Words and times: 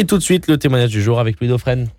Et 0.00 0.04
tout 0.04 0.16
de 0.16 0.22
suite, 0.22 0.46
le 0.46 0.58
témoignage 0.58 0.90
du 0.90 1.02
jour 1.02 1.18
avec 1.18 1.40
Louis. 1.40 1.50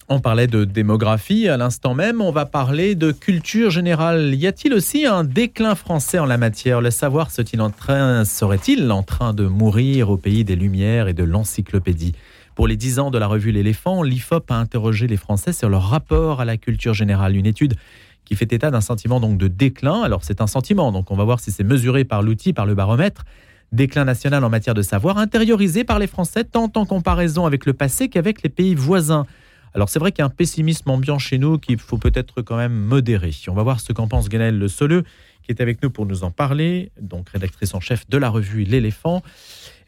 On 0.07 0.21
parlait 0.21 0.47
de 0.47 0.63
démographie 0.63 1.49
à 1.49 1.57
l'instant 1.57 1.93
même, 1.93 2.21
on 2.21 2.31
va 2.31 2.45
parler 2.45 2.95
de 2.95 3.11
culture 3.11 3.71
générale. 3.71 4.35
Y 4.35 4.47
a-t-il 4.47 4.73
aussi 4.73 5.05
un 5.05 5.25
déclin 5.25 5.75
français 5.75 6.17
en 6.17 6.25
la 6.25 6.37
matière? 6.37 6.79
Le 6.79 6.91
savoir 6.91 7.29
serait-il 7.29 7.59
en 7.59 7.71
train, 7.71 8.23
serait-il 8.23 8.89
en 8.89 9.03
train 9.03 9.33
de 9.33 9.45
mourir 9.47 10.11
au 10.11 10.15
pays 10.15 10.45
des 10.45 10.55
Lumières 10.55 11.09
et 11.09 11.13
de 11.13 11.25
l'encyclopédie? 11.25 12.13
Pour 12.55 12.69
les 12.69 12.77
10 12.77 12.99
ans 12.99 13.11
de 13.11 13.17
la 13.17 13.27
revue 13.27 13.51
L'éléphant, 13.51 14.01
l'IFOP 14.01 14.49
a 14.49 14.55
interrogé 14.55 15.05
les 15.05 15.17
Français 15.17 15.51
sur 15.51 15.67
leur 15.67 15.83
rapport 15.83 16.39
à 16.39 16.45
la 16.45 16.55
culture 16.55 16.93
générale. 16.93 17.35
Une 17.35 17.45
étude 17.45 17.75
qui 18.23 18.35
fait 18.35 18.53
état 18.53 18.71
d'un 18.71 18.79
sentiment 18.79 19.19
donc 19.19 19.37
de 19.37 19.49
déclin. 19.49 20.03
Alors 20.03 20.23
c'est 20.23 20.39
un 20.39 20.47
sentiment, 20.47 20.93
donc 20.93 21.11
on 21.11 21.17
va 21.17 21.25
voir 21.25 21.41
si 21.41 21.51
c'est 21.51 21.65
mesuré 21.65 22.05
par 22.05 22.21
l'outil, 22.21 22.53
par 22.53 22.65
le 22.65 22.75
baromètre 22.75 23.25
déclin 23.71 24.05
national 24.05 24.43
en 24.43 24.49
matière 24.49 24.73
de 24.73 24.81
savoir, 24.81 25.17
intériorisé 25.17 25.83
par 25.83 25.99
les 25.99 26.07
Français 26.07 26.43
tant 26.43 26.71
en 26.75 26.85
comparaison 26.85 27.45
avec 27.45 27.65
le 27.65 27.73
passé 27.73 28.09
qu'avec 28.09 28.41
les 28.43 28.49
pays 28.49 28.75
voisins. 28.75 29.25
Alors 29.73 29.89
c'est 29.89 29.99
vrai 29.99 30.11
qu'il 30.11 30.19
y 30.19 30.23
a 30.23 30.25
un 30.25 30.29
pessimisme 30.29 30.89
ambiant 30.89 31.19
chez 31.19 31.37
nous 31.37 31.57
qu'il 31.57 31.79
faut 31.79 31.97
peut-être 31.97 32.41
quand 32.41 32.57
même 32.57 32.73
modérer. 32.73 33.31
On 33.47 33.53
va 33.53 33.63
voir 33.63 33.79
ce 33.79 33.93
qu'en 33.93 34.07
pense 34.07 34.29
Ganel 34.29 34.57
Le 34.57 34.67
Soleux, 34.67 35.03
qui 35.43 35.51
est 35.51 35.61
avec 35.61 35.83
nous 35.83 35.89
pour 35.89 36.05
nous 36.05 36.23
en 36.23 36.31
parler, 36.31 36.91
donc 36.99 37.29
rédactrice 37.29 37.73
en 37.73 37.79
chef 37.79 38.09
de 38.09 38.17
la 38.17 38.29
revue 38.29 38.63
L'éléphant, 38.63 39.21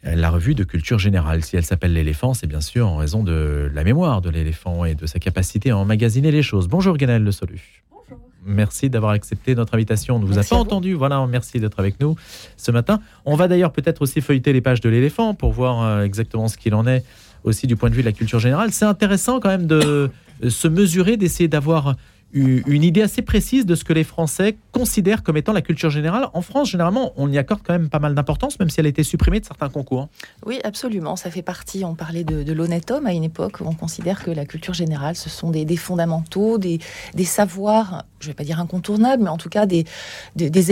euh, 0.06 0.16
la 0.16 0.30
revue 0.30 0.56
de 0.56 0.64
culture 0.64 1.00
générale. 1.00 1.44
Si 1.44 1.56
elle 1.56 1.66
s'appelle 1.66 1.94
L'éléphant, 1.94 2.34
c'est 2.34 2.48
bien 2.48 2.62
sûr 2.62 2.88
en 2.88 2.98
raison 2.98 3.24
de 3.24 3.70
la 3.74 3.84
mémoire 3.84 4.22
de 4.22 4.30
l'éléphant 4.30 4.86
et 4.86 4.94
de 4.94 5.06
sa 5.08 5.20
capacité 5.20 5.72
à 5.72 5.78
emmagasiner 5.78 6.32
les 6.32 6.44
choses. 6.44 6.68
Bonjour 6.68 6.98
Ganel 6.98 7.24
Le 7.24 7.32
Soleux. 7.32 7.60
Merci 8.46 8.90
d'avoir 8.90 9.12
accepté 9.12 9.56
notre 9.56 9.76
invitation. 9.76 10.16
On 10.16 10.20
ne 10.20 10.26
vous 10.26 10.40
a 10.40 10.44
pas 10.44 10.56
entendu. 10.56 10.94
Voilà, 10.94 11.26
merci 11.28 11.60
d'être 11.60 11.80
avec 11.80 12.00
nous 12.00 12.16
ce 12.58 12.72
matin. 12.72 13.00
On 13.26 13.36
va 13.36 13.48
d'ailleurs 13.48 13.72
peut-être 13.72 14.02
aussi 14.02 14.22
feuilleter 14.22 14.52
les 14.54 14.62
pages 14.62 14.82
de 14.82 14.90
l'éléphant 14.90 15.34
pour 15.34 15.52
voir 15.52 15.84
euh, 15.84 16.04
exactement 16.04 16.48
ce 16.48 16.58
qu'il 16.58 16.74
en 16.74 16.88
est 16.88 17.04
aussi 17.44 17.68
du 17.68 17.76
point 17.76 17.90
de 17.90 17.96
vue 17.96 18.02
de 18.02 18.08
la 18.08 18.14
culture 18.14 18.40
générale. 18.40 18.72
C'est 18.72 18.86
intéressant 18.86 19.40
quand 19.40 19.50
même 19.50 19.68
de 19.68 20.10
se 20.48 20.68
mesurer, 20.68 21.18
d'essayer 21.18 21.48
d'avoir 21.48 21.96
une 22.34 22.84
idée 22.84 23.02
assez 23.02 23.22
précise 23.22 23.66
de 23.66 23.76
ce 23.76 23.84
que 23.84 23.94
les 23.94 24.04
Français 24.04 24.58
considèrent 24.72 25.24
comme 25.24 25.38
étant 25.38 25.54
la 25.54 25.62
culture 25.62 25.90
générale. 25.90 26.28
En 26.34 26.42
France, 26.42 26.70
généralement, 26.70 27.12
on 27.18 27.30
y 27.30 27.38
accorde 27.38 27.62
quand 27.64 27.74
même 27.74 27.90
pas 27.90 28.00
mal 28.00 28.16
d'importance, 28.16 28.60
même 28.60 28.70
si 28.70 28.80
elle 28.80 28.86
a 28.86 28.90
été 28.90 29.04
supprimée 29.04 29.40
de 29.40 29.46
certains 29.46 29.70
concours. 29.70 30.08
Oui, 30.46 30.60
absolument. 30.64 31.16
Ça 31.16 31.30
fait 31.30 31.42
partie, 31.42 31.84
on 31.84 31.96
parlait 31.96 32.24
de, 32.24 32.54
l'honnête 32.54 32.90
homme 32.92 33.06
à 33.06 33.14
une 33.14 33.24
époque 33.24 33.60
où 33.62 33.66
on 33.66 33.74
considère 33.74 34.24
que 34.24 34.32
la 34.32 34.46
culture 34.46 34.74
générale, 34.74 35.16
ce 35.16 35.30
sont 35.30 35.50
des, 35.50 35.76
fondamentaux, 35.76 36.58
des, 36.58 36.80
savoirs, 37.26 38.06
je 38.20 38.28
ne 38.28 38.32
vais 38.32 38.36
pas 38.36 38.44
dire 38.44 38.60
incontournables, 38.60 39.24
mais 39.24 39.30
en 39.30 39.38
tout 39.38 39.50
cas 39.50 39.66
des, 39.66 39.86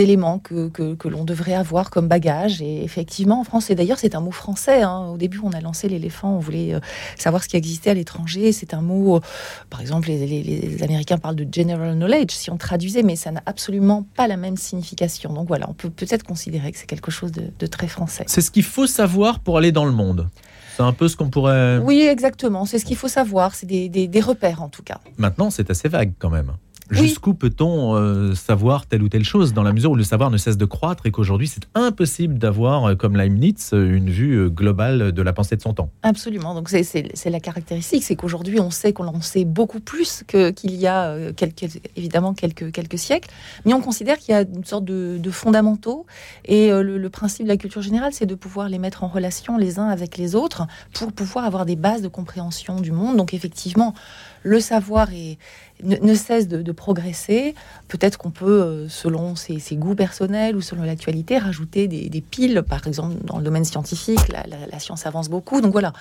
éléments 0.00 0.38
que, 0.38 0.68
que, 0.68 1.08
l'on 1.08 1.24
devrait 1.24 1.54
avoir 1.54 1.90
comme 1.90 2.08
bagage. 2.08 2.62
Et 2.62 2.84
effectivement, 2.84 3.40
en 3.40 3.44
France, 3.44 3.70
et 3.70 3.74
d'ailleurs, 3.74 3.98
c'est 3.98 4.14
un 4.14 4.20
mot 4.20 4.30
français. 4.30 4.82
Hein. 4.82 5.10
Au 5.12 5.16
début, 5.16 5.40
on 5.42 5.50
a 5.50 5.60
lancé 5.60 5.88
l'éléphant, 5.88 6.36
on 6.36 6.38
voulait 6.38 6.74
euh, 6.74 6.80
savoir 7.16 7.42
ce 7.42 7.48
qui 7.48 7.56
existait 7.56 7.90
à 7.90 7.94
l'étranger. 7.94 8.52
C'est 8.52 8.72
un 8.74 8.82
mot, 8.82 9.16
euh, 9.16 9.20
par 9.68 9.80
exemple, 9.80 10.08
les, 10.08 10.26
les 10.26 10.82
Américains 10.82 11.18
parlent 11.18 11.36
de 11.36 11.49
general 11.52 11.94
knowledge 11.94 12.32
si 12.32 12.50
on 12.50 12.56
traduisait, 12.56 13.02
mais 13.02 13.16
ça 13.16 13.30
n'a 13.30 13.42
absolument 13.46 14.06
pas 14.16 14.26
la 14.26 14.36
même 14.36 14.56
signification. 14.56 15.32
Donc 15.32 15.48
voilà, 15.48 15.68
on 15.68 15.74
peut 15.74 15.90
peut-être 15.90 16.24
considérer 16.24 16.72
que 16.72 16.78
c'est 16.78 16.86
quelque 16.86 17.10
chose 17.10 17.32
de, 17.32 17.66
très 17.66 17.88
français. 17.88 18.24
C'est 18.26 18.40
ce 18.40 18.50
qu'il 18.50 18.64
faut 18.64 18.86
savoir 18.86 19.40
pour 19.40 19.58
aller 19.58 19.72
dans 19.72 19.84
le 19.84 19.92
monde. 19.92 20.28
C'est 20.76 20.82
un 20.82 20.92
peu 20.92 21.08
ce 21.08 21.16
qu'on 21.16 21.30
pourrait. 21.30 21.78
Oui, 21.78 22.02
exactement. 22.02 22.64
C'est 22.64 22.78
ce 22.78 22.84
qu'il 22.84 22.96
faut 22.96 23.08
savoir. 23.08 23.54
C'est 23.54 23.66
des 23.66 24.20
repères 24.20 24.62
en 24.62 24.68
tout 24.68 24.82
cas. 24.82 25.00
Maintenant, 25.18 25.50
c'est 25.50 25.70
assez 25.70 25.88
vague 25.88 26.12
quand 26.18 26.30
même. 26.30 26.52
Jusqu'où 26.90 27.34
peut-on 27.34 27.94
euh, 27.94 28.34
savoir 28.34 28.86
telle 28.86 29.02
ou 29.02 29.08
telle 29.08 29.24
chose 29.24 29.52
dans 29.52 29.62
la 29.62 29.72
mesure 29.72 29.92
où 29.92 29.96
le 29.96 30.02
savoir 30.02 30.30
ne 30.30 30.36
cesse 30.36 30.56
de 30.56 30.64
croître 30.64 31.06
et 31.06 31.10
qu'aujourd'hui 31.10 31.46
c'est 31.46 31.68
impossible 31.74 32.38
d'avoir, 32.38 32.90
euh, 32.90 32.94
comme 32.96 33.16
Leibniz, 33.16 33.70
euh, 33.72 33.96
une 33.96 34.10
vue 34.10 34.50
globale 34.50 35.12
de 35.12 35.22
la 35.22 35.32
pensée 35.32 35.56
de 35.56 35.62
son 35.62 35.72
temps 35.72 35.90
Absolument. 36.02 36.54
Donc 36.54 36.68
c'est 36.68 37.30
la 37.30 37.40
caractéristique, 37.40 38.02
c'est 38.02 38.16
qu'aujourd'hui 38.16 38.60
on 38.60 38.70
sait 38.70 38.92
qu'on 38.92 39.06
en 39.06 39.20
sait 39.20 39.44
beaucoup 39.44 39.80
plus 39.80 40.24
qu'il 40.26 40.74
y 40.74 40.86
a 40.86 41.32
quelques, 41.32 41.80
évidemment 41.96 42.34
quelques, 42.34 42.72
quelques 42.72 42.98
siècles, 42.98 43.30
mais 43.64 43.72
on 43.72 43.80
considère 43.80 44.18
qu'il 44.18 44.32
y 44.32 44.36
a 44.36 44.42
une 44.42 44.64
sorte 44.64 44.84
de, 44.84 45.30
fondamentaux 45.30 46.06
et 46.44 46.70
le, 46.70 46.98
le, 46.98 47.10
principe 47.10 47.44
de 47.44 47.48
la 47.48 47.56
culture 47.56 47.82
générale 47.82 48.12
c'est 48.12 48.26
de 48.26 48.34
pouvoir 48.34 48.68
les 48.68 48.78
mettre 48.78 49.04
en 49.04 49.08
relation 49.08 49.56
les 49.56 49.78
uns 49.78 49.88
avec 49.88 50.16
les 50.16 50.34
autres 50.34 50.66
pour 50.92 51.12
pouvoir 51.12 51.44
avoir 51.44 51.66
des 51.66 51.76
bases 51.76 52.02
de 52.02 52.08
compréhension 52.08 52.80
du 52.80 52.90
monde. 52.90 53.16
Donc 53.16 53.32
effectivement, 53.32 53.94
le 54.42 54.60
savoir 54.60 55.12
est, 55.12 55.38
ne, 55.82 56.14
cesse 56.14 56.48
de, 56.48 56.72
progresser. 56.72 57.54
Peut-être 57.88 58.16
qu'on 58.18 58.30
peut, 58.30 58.62
euh, 58.62 58.88
selon 58.88 59.36
ses, 59.36 59.60
goûts 59.72 59.94
personnels 59.94 60.56
ou 60.56 60.60
selon 60.60 60.82
l'actualité, 60.82 61.38
rajouter 61.38 61.88
des, 61.88 62.20
piles. 62.20 62.62
Par 62.68 62.86
exemple, 62.86 63.16
dans 63.24 63.38
le 63.38 63.44
domaine 63.44 63.64
scientifique, 63.64 64.20
la, 64.28 64.78
science 64.78 65.06
avance 65.06 65.28
beaucoup. 65.28 65.60
Donc 65.60 65.72
voilà, 65.72 65.92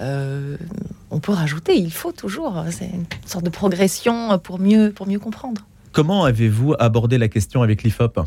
euh, 0.00 0.56
on 1.10 1.20
peut 1.20 1.32
rajouter, 1.32 1.76
il 1.76 1.92
faut 1.92 2.12
toujours. 2.12 2.64
C'est 2.70 2.86
une 2.86 3.04
sorte 3.26 3.44
de 3.44 3.50
progression 3.50 4.38
pour 4.38 4.58
mieux, 4.58 4.92
pour 4.92 5.06
mieux 5.06 5.18
comprendre. 5.18 5.62
Comment 5.92 6.24
avez-vous 6.24 6.74
abordé 6.78 7.18
la 7.18 7.28
question 7.28 7.62
avec 7.62 7.82
l'IFOP 7.82 8.20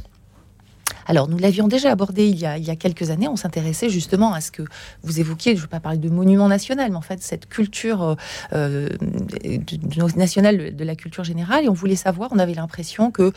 alors, 1.05 1.27
nous 1.27 1.37
l'avions 1.37 1.67
déjà 1.67 1.91
abordé 1.91 2.27
il 2.27 2.39
y, 2.39 2.45
a, 2.45 2.57
il 2.57 2.65
y 2.65 2.71
a 2.71 2.75
quelques 2.75 3.11
années. 3.11 3.27
On 3.27 3.35
s'intéressait 3.35 3.89
justement 3.89 4.33
à 4.33 4.41
ce 4.41 4.51
que 4.51 4.63
vous 5.03 5.19
évoquiez. 5.19 5.51
Je 5.51 5.57
ne 5.57 5.61
veux 5.61 5.67
pas 5.67 5.79
parler 5.79 5.99
de 5.99 6.09
monument 6.09 6.47
national, 6.47 6.89
mais 6.89 6.97
en 6.97 7.01
fait, 7.01 7.21
cette 7.21 7.47
culture 7.47 8.03
euh, 8.03 8.15
euh 8.53 8.89
nationale 10.15 10.75
de 10.75 10.83
la 10.83 10.95
culture 10.95 11.23
générale. 11.23 11.65
Et 11.65 11.69
on 11.69 11.73
voulait 11.73 11.95
savoir, 11.95 12.29
on 12.33 12.39
avait 12.39 12.53
l'impression 12.53 13.11
que 13.11 13.31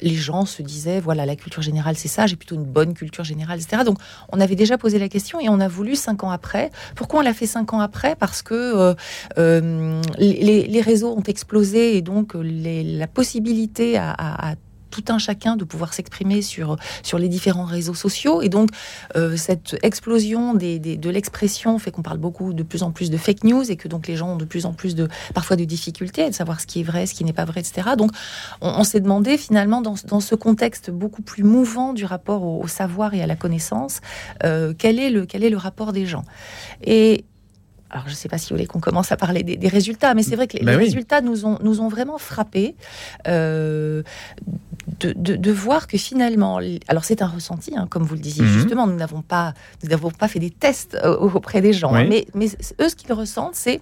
les 0.00 0.14
gens 0.14 0.46
se 0.46 0.62
disaient 0.62 1.00
voilà, 1.00 1.26
la 1.26 1.36
culture 1.36 1.62
générale, 1.62 1.96
c'est 1.96 2.08
ça, 2.08 2.26
j'ai 2.26 2.36
plutôt 2.36 2.54
une 2.54 2.64
bonne 2.64 2.94
culture 2.94 3.24
générale, 3.24 3.60
etc. 3.60 3.82
Donc, 3.84 3.98
on 4.30 4.40
avait 4.40 4.56
déjà 4.56 4.78
posé 4.78 4.98
la 4.98 5.08
question 5.08 5.38
et 5.38 5.48
on 5.48 5.60
a 5.60 5.68
voulu 5.68 5.96
cinq 5.96 6.24
ans 6.24 6.30
après. 6.30 6.70
Pourquoi 6.96 7.20
on 7.20 7.22
l'a 7.22 7.34
fait 7.34 7.46
cinq 7.46 7.74
ans 7.74 7.80
après? 7.80 8.16
Parce 8.16 8.42
que 8.42 8.94
euh, 9.38 10.02
les, 10.18 10.80
réseaux 10.80 11.14
ont 11.16 11.22
explosé 11.22 11.96
et 11.96 12.02
donc 12.02 12.32
la 12.34 13.06
possibilité 13.06 13.96
à 13.98 14.56
tout 14.92 15.04
un 15.08 15.18
chacun 15.18 15.56
de 15.56 15.64
pouvoir 15.64 15.94
s'exprimer 15.94 16.42
sur, 16.42 16.76
sur 17.02 17.18
les 17.18 17.28
différents 17.28 17.64
réseaux 17.64 17.94
sociaux. 17.94 18.42
Et 18.42 18.48
donc, 18.48 18.70
euh, 19.16 19.36
cette 19.36 19.76
explosion 19.82 20.54
des, 20.54 20.78
de 20.78 21.10
l'expression 21.10 21.78
fait 21.78 21.90
qu'on 21.90 22.02
parle 22.02 22.18
beaucoup 22.18 22.52
de 22.52 22.62
plus 22.62 22.84
en 22.84 22.92
plus 22.92 23.10
de 23.10 23.16
fake 23.16 23.42
news 23.42 23.68
et 23.70 23.76
que 23.76 23.88
donc 23.88 24.06
les 24.06 24.16
gens 24.16 24.34
ont 24.34 24.36
de 24.36 24.44
plus 24.44 24.66
en 24.66 24.72
plus 24.72 24.94
de, 24.94 25.08
parfois 25.34 25.56
de 25.56 25.64
difficultés 25.64 26.24
à 26.24 26.32
savoir 26.32 26.60
ce 26.60 26.66
qui 26.66 26.80
est 26.80 26.84
vrai, 26.84 27.06
ce 27.06 27.14
qui 27.14 27.24
n'est 27.24 27.32
pas 27.32 27.46
vrai, 27.46 27.60
etc. 27.60 27.90
Donc, 27.96 28.12
on, 28.60 28.84
s'est 28.84 29.00
demandé 29.00 29.38
finalement, 29.38 29.80
dans, 29.80 29.94
dans, 30.06 30.20
ce 30.20 30.34
contexte 30.34 30.90
beaucoup 30.90 31.22
plus 31.22 31.42
mouvant 31.42 31.94
du 31.94 32.04
rapport 32.04 32.44
au, 32.44 32.68
savoir 32.68 33.14
et 33.14 33.22
à 33.22 33.26
la 33.26 33.36
connaissance, 33.36 34.00
euh, 34.44 34.74
quel, 34.76 34.98
est 34.98 35.10
le, 35.10 35.24
quel 35.26 35.42
est 35.42 35.50
le 35.50 35.56
rapport 35.56 35.92
des 35.92 36.06
gens? 36.06 36.24
Et 36.84 37.24
alors 37.92 38.04
je 38.06 38.12
ne 38.12 38.16
sais 38.16 38.28
pas 38.28 38.38
si 38.38 38.48
vous 38.48 38.56
voulez 38.56 38.66
qu'on 38.66 38.80
commence 38.80 39.12
à 39.12 39.16
parler 39.16 39.42
des, 39.42 39.68
résultats, 39.68 40.14
mais 40.14 40.22
c'est 40.22 40.34
vrai 40.34 40.48
que 40.48 40.56
les, 40.56 40.64
ben 40.64 40.78
résultats 40.78 41.20
nous 41.20 41.44
ont, 41.44 41.58
nous 41.62 41.80
ont 41.80 41.88
vraiment 41.88 42.18
frappés 42.18 42.74
euh, 43.28 44.02
de, 44.86 45.52
voir 45.52 45.86
que 45.86 45.96
finalement, 45.98 46.60
alors 46.88 47.04
c'est 47.04 47.22
un 47.22 47.26
ressenti, 47.26 47.76
hein, 47.76 47.86
comme 47.88 48.02
vous 48.02 48.14
le 48.14 48.20
disiez 48.20 48.42
mhm. 48.42 48.50
justement, 48.50 48.86
nous 48.86 48.96
n'avons 48.96 49.22
pas, 49.22 49.54
nous 49.82 49.88
n'avons 49.88 50.10
pas 50.10 50.28
fait 50.28 50.38
des 50.38 50.50
tests 50.50 50.96
euh, 51.02 51.16
auprès 51.16 51.60
des 51.60 51.72
gens, 51.72 51.94
hein, 51.94 52.06
mais, 52.08 52.26
mais 52.34 52.46
eux 52.80 52.88
ce 52.88 52.96
qu'ils 52.96 53.12
ressentent, 53.12 53.54
c'est 53.54 53.80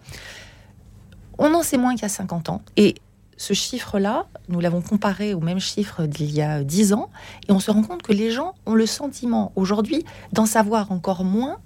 on 1.38 1.54
en 1.54 1.62
sait 1.62 1.78
moins 1.78 1.94
qu'il 1.94 2.02
y 2.02 2.06
a 2.06 2.10
50 2.10 2.50
ans 2.50 2.62
et 2.76 2.96
ce 3.40 3.54
chiffre-là, 3.54 4.26
nous 4.50 4.60
l'avons 4.60 4.82
comparé 4.82 5.32
au 5.32 5.40
même 5.40 5.60
chiffre 5.60 6.04
d'il 6.04 6.30
y 6.30 6.42
a 6.42 6.62
10 6.62 6.92
ans, 6.92 7.08
et 7.48 7.52
on 7.52 7.58
se 7.58 7.70
rend 7.70 7.82
compte 7.82 8.02
que 8.02 8.12
les 8.12 8.30
gens 8.30 8.54
ont 8.66 8.74
le 8.74 8.84
sentiment 8.84 9.50
aujourd'hui 9.56 10.04
d'en 10.32 10.44
savoir 10.44 10.92
encore 10.92 11.24
moins 11.24 11.56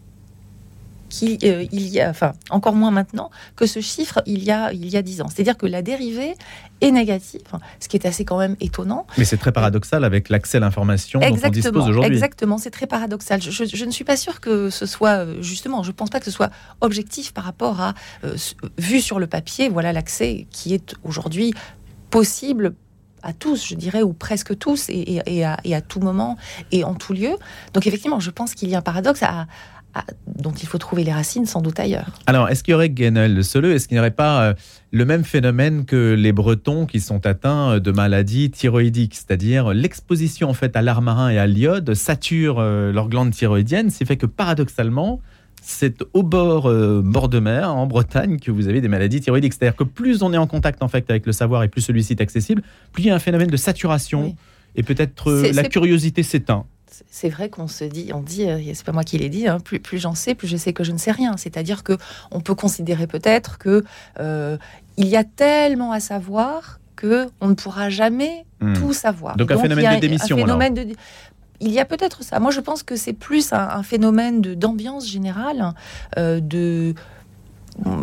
qu'il 1.19 1.39
euh, 1.45 1.65
il 1.73 1.89
y 1.89 2.01
a, 2.01 2.11
enfin 2.11 2.33
encore 2.51 2.75
moins 2.75 2.91
maintenant 2.91 3.31
que 3.57 3.67
ce 3.67 3.81
chiffre 3.81 4.23
il 4.27 4.43
y 4.43 4.51
a 4.51 4.73
il 4.73 4.89
y 4.89 4.97
a 4.97 5.03
dix 5.03 5.21
ans. 5.21 5.29
C'est-à-dire 5.29 5.57
que 5.57 5.67
la 5.67 5.83
dérivée 5.83 6.35
est 6.81 6.91
négative, 6.91 7.43
ce 7.81 7.89
qui 7.89 7.97
est 7.97 8.07
assez 8.07 8.25
quand 8.25 8.39
même 8.39 8.57
étonnant. 8.61 9.07
Mais 9.17 9.25
c'est 9.25 9.37
très 9.37 9.53
paradoxal 9.53 10.05
avec 10.05 10.29
l'accès 10.29 10.59
à 10.59 10.61
l'information 10.61 11.21
dont 11.21 11.27
on 11.27 11.49
dispose 11.51 11.89
aujourd'hui. 11.89 12.13
Exactement, 12.13 12.59
c'est 12.59 12.71
très 12.71 12.87
paradoxal. 12.87 13.41
Je, 13.41 13.85
ne 13.85 13.91
suis 13.91 14.05
pas 14.05 14.17
sûre 14.17 14.41
que 14.41 14.71
ce 14.71 14.87
soit 14.87 15.25
euh, 15.25 15.43
justement, 15.43 15.83
je 15.83 15.93
pense 15.93 16.11
pas 16.11 16.19
que 16.19 16.27
ce 16.27 16.31
soit 16.31 16.51
objectif 16.81 17.33
par 17.33 17.45
rapport 17.45 17.81
à 17.81 17.95
euh, 18.25 18.37
vu 18.79 19.01
sur 19.01 19.19
le 19.19 19.27
papier, 19.27 19.69
voilà 19.69 19.93
l'accès 19.93 20.47
qui 20.51 20.75
est 20.75 20.95
aujourd'hui 21.05 21.55
possible 22.11 22.75
à 23.25 23.33
tous, 23.33 23.67
je 23.67 23.75
dirais, 23.75 24.03
ou 24.03 24.13
presque 24.13 24.57
tous, 24.59 24.89
et, 24.91 25.23
et, 25.27 25.45
à, 25.45 25.57
et, 25.65 25.75
à, 25.75 25.81
tout 25.81 26.01
moment 26.01 26.37
et 26.71 26.85
en 26.85 26.95
tout 26.95 27.15
lieu. 27.15 27.37
Donc 27.73 27.87
effectivement, 27.87 28.21
je 28.21 28.31
pense 28.31 28.55
qu'il 28.55 28.69
y 28.69 28.75
a 28.75 28.79
un 28.79 28.83
paradoxe 28.83 29.23
à, 29.23 29.47
dont 30.27 30.53
il 30.53 30.67
faut 30.67 30.79
trouver 30.79 31.05
les 31.05 31.13
racines 31.13 31.47
sans 31.47 31.63
doute 31.63 31.79
ailleurs. 31.79 32.11
Alors, 32.27 32.49
est-ce 32.49 32.63
qu'il 32.63 32.73
y 32.73 32.75
aurait 32.75 32.91
Guénel, 32.91 33.35
le 33.35 33.43
Soleux, 33.43 33.75
est-ce 33.75 33.89
qu'il 33.89 33.95
n'y 33.95 34.01
aurait 34.01 34.11
pas 34.11 34.43
euh, 34.43 34.55
le 34.91 35.05
même 35.05 35.25
phénomène 35.25 35.85
que 35.85 36.15
les 36.15 36.33
Bretons 36.33 36.87
qui 36.87 37.01
sont 37.01 37.25
atteints 37.27 37.79
de 37.79 37.91
maladies 37.93 38.51
thyroïdiques, 38.51 39.15
c'est-à-dire 39.15 39.73
l'exposition 39.73 40.51
en 40.51 40.55
fait 40.55 40.77
à 40.77 40.83
l'art 40.83 41.03
marin 41.03 41.31
et 41.31 41.39
à 41.39 41.47
l'iode 41.47 41.95
sature 41.95 42.57
euh, 42.59 42.93
leur 42.93 43.09
glande 43.09 43.31
thyroïdienne, 43.31 43.91
ce 43.91 43.99
qui 43.99 44.05
fait 44.05 44.17
que 44.17 44.27
paradoxalement, 44.27 45.21
c'est 45.63 46.05
au 46.13 46.23
bord, 46.23 46.69
euh, 46.69 47.01
bord 47.03 47.29
de 47.29 47.39
mer, 47.39 47.75
en 47.75 47.87
Bretagne, 47.87 48.39
que 48.39 48.51
vous 48.51 48.69
avez 48.69 48.81
des 48.81 48.89
maladies 48.89 49.21
thyroïdiques. 49.21 49.55
C'est-à-dire 49.55 49.77
que 49.77 49.85
plus 49.85 50.23
on 50.23 50.33
est 50.33 50.39
en 50.39 50.47
contact 50.47 50.83
en 50.83 50.89
fait 50.89 51.09
avec 51.09 51.25
le 51.25 51.33
savoir 51.33 51.63
et 51.63 51.69
plus 51.69 51.81
celui-ci 51.81 52.15
est 52.15 52.21
accessible, 52.21 52.63
plus 52.93 53.05
il 53.05 53.07
y 53.07 53.11
a 53.11 53.15
un 53.15 53.21
phénomène 53.21 53.49
de 53.49 53.57
saturation 53.57 54.37
et 54.77 54.83
peut-être 54.83 55.33
la 55.53 55.63
curiosité 55.65 56.23
s'éteint. 56.23 56.67
C'est 57.11 57.29
vrai 57.29 57.49
qu'on 57.49 57.69
se 57.69 57.85
dit, 57.85 58.11
on 58.15 58.21
dit, 58.21 58.49
euh, 58.49 58.59
c'est 58.75 58.85
pas 58.85 58.93
moi 58.93 59.05
qui 59.05 59.19
l'ai 59.19 59.29
dit, 59.29 59.49
hein, 59.49 59.59
plus, 59.61 59.81
plus 59.81 59.99
j'en 59.99 60.15
sais, 60.15 60.35
plus 60.35 60.47
je 60.49 60.57
sais 60.57 60.73
que 60.73 60.85
je 60.85 60.93
ne 60.93 60.99
sais 60.99 61.11
rien. 61.11 61.37
C'est-à-dire 61.37 61.83
que 61.83 61.97
on 62.31 62.41
peut 62.41 62.55
considérer 62.55 63.07
peut-être 63.07 63.59
que 63.59 63.85
euh, 64.21 64.57
il 64.97 65.07
y 65.09 65.17
a 65.17 65.25
tellement 65.25 65.93
à 65.93 66.01
savoir 66.01 66.79
que 66.97 67.29
on 67.41 67.49
ne 67.49 67.55
pourra 67.55 67.91
jamais 67.91 68.45
Hmm. 68.61 68.73
tout 68.75 68.93
savoir. 68.95 69.37
Donc 69.37 69.51
un 69.51 69.59
phénomène 69.59 69.85
a 69.87 69.95
de 69.97 70.01
démission, 70.01 70.37
un 70.37 70.41
phénomène 70.41 70.75
de- 70.75 70.95
Il 71.61 71.71
y 71.71 71.79
a 71.81 71.85
peut-être 71.85 72.23
ça. 72.23 72.41
Moi, 72.41 72.51
je 72.51 72.61
pense 72.61 72.83
que 72.83 72.97
c'est 72.97 73.13
plus 73.13 73.53
un, 73.53 73.59
un 73.69 73.83
phénomène 73.83 74.41
d'ambiance 74.41 75.07
générale, 75.09 75.73
euh, 76.19 76.41
de 76.41 76.95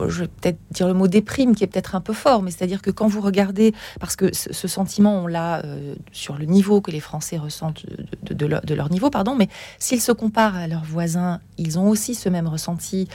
je 0.07 0.21
vais 0.21 0.27
peut-être 0.27 0.59
dire 0.71 0.87
le 0.87 0.93
mot 0.93 1.07
déprime 1.07 1.55
qui 1.55 1.63
est 1.63 1.67
peut-être 1.67 1.95
un 1.95 2.01
peu 2.01 2.13
fort, 2.13 2.41
mais 2.41 2.51
c'est-à-dire 2.51 2.81
que 2.81 2.91
quand 2.91 3.07
vous 3.07 3.21
regardez, 3.21 3.73
parce 3.99 4.15
que 4.15 4.33
ce, 4.33 4.67
sentiment, 4.67 5.23
on 5.23 5.27
l'a 5.27 5.63
euh, 5.63 5.95
sur 6.11 6.37
le 6.37 6.45
niveau 6.45 6.81
que 6.81 6.91
les 6.91 6.99
Français 6.99 7.37
ressentent 7.37 7.85
de, 8.23 8.45
leur, 8.45 8.89
niveau, 8.89 9.09
pardon, 9.09 9.35
mais 9.35 9.47
s'ils 9.79 10.01
se 10.01 10.11
comparent 10.11 10.55
à 10.55 10.67
leurs 10.67 10.83
voisins, 10.83 11.39
ils 11.57 11.79
ont 11.79 11.89
aussi 11.89 12.15
ce 12.15 12.29
même 12.29 12.47
ressenti 12.47 13.07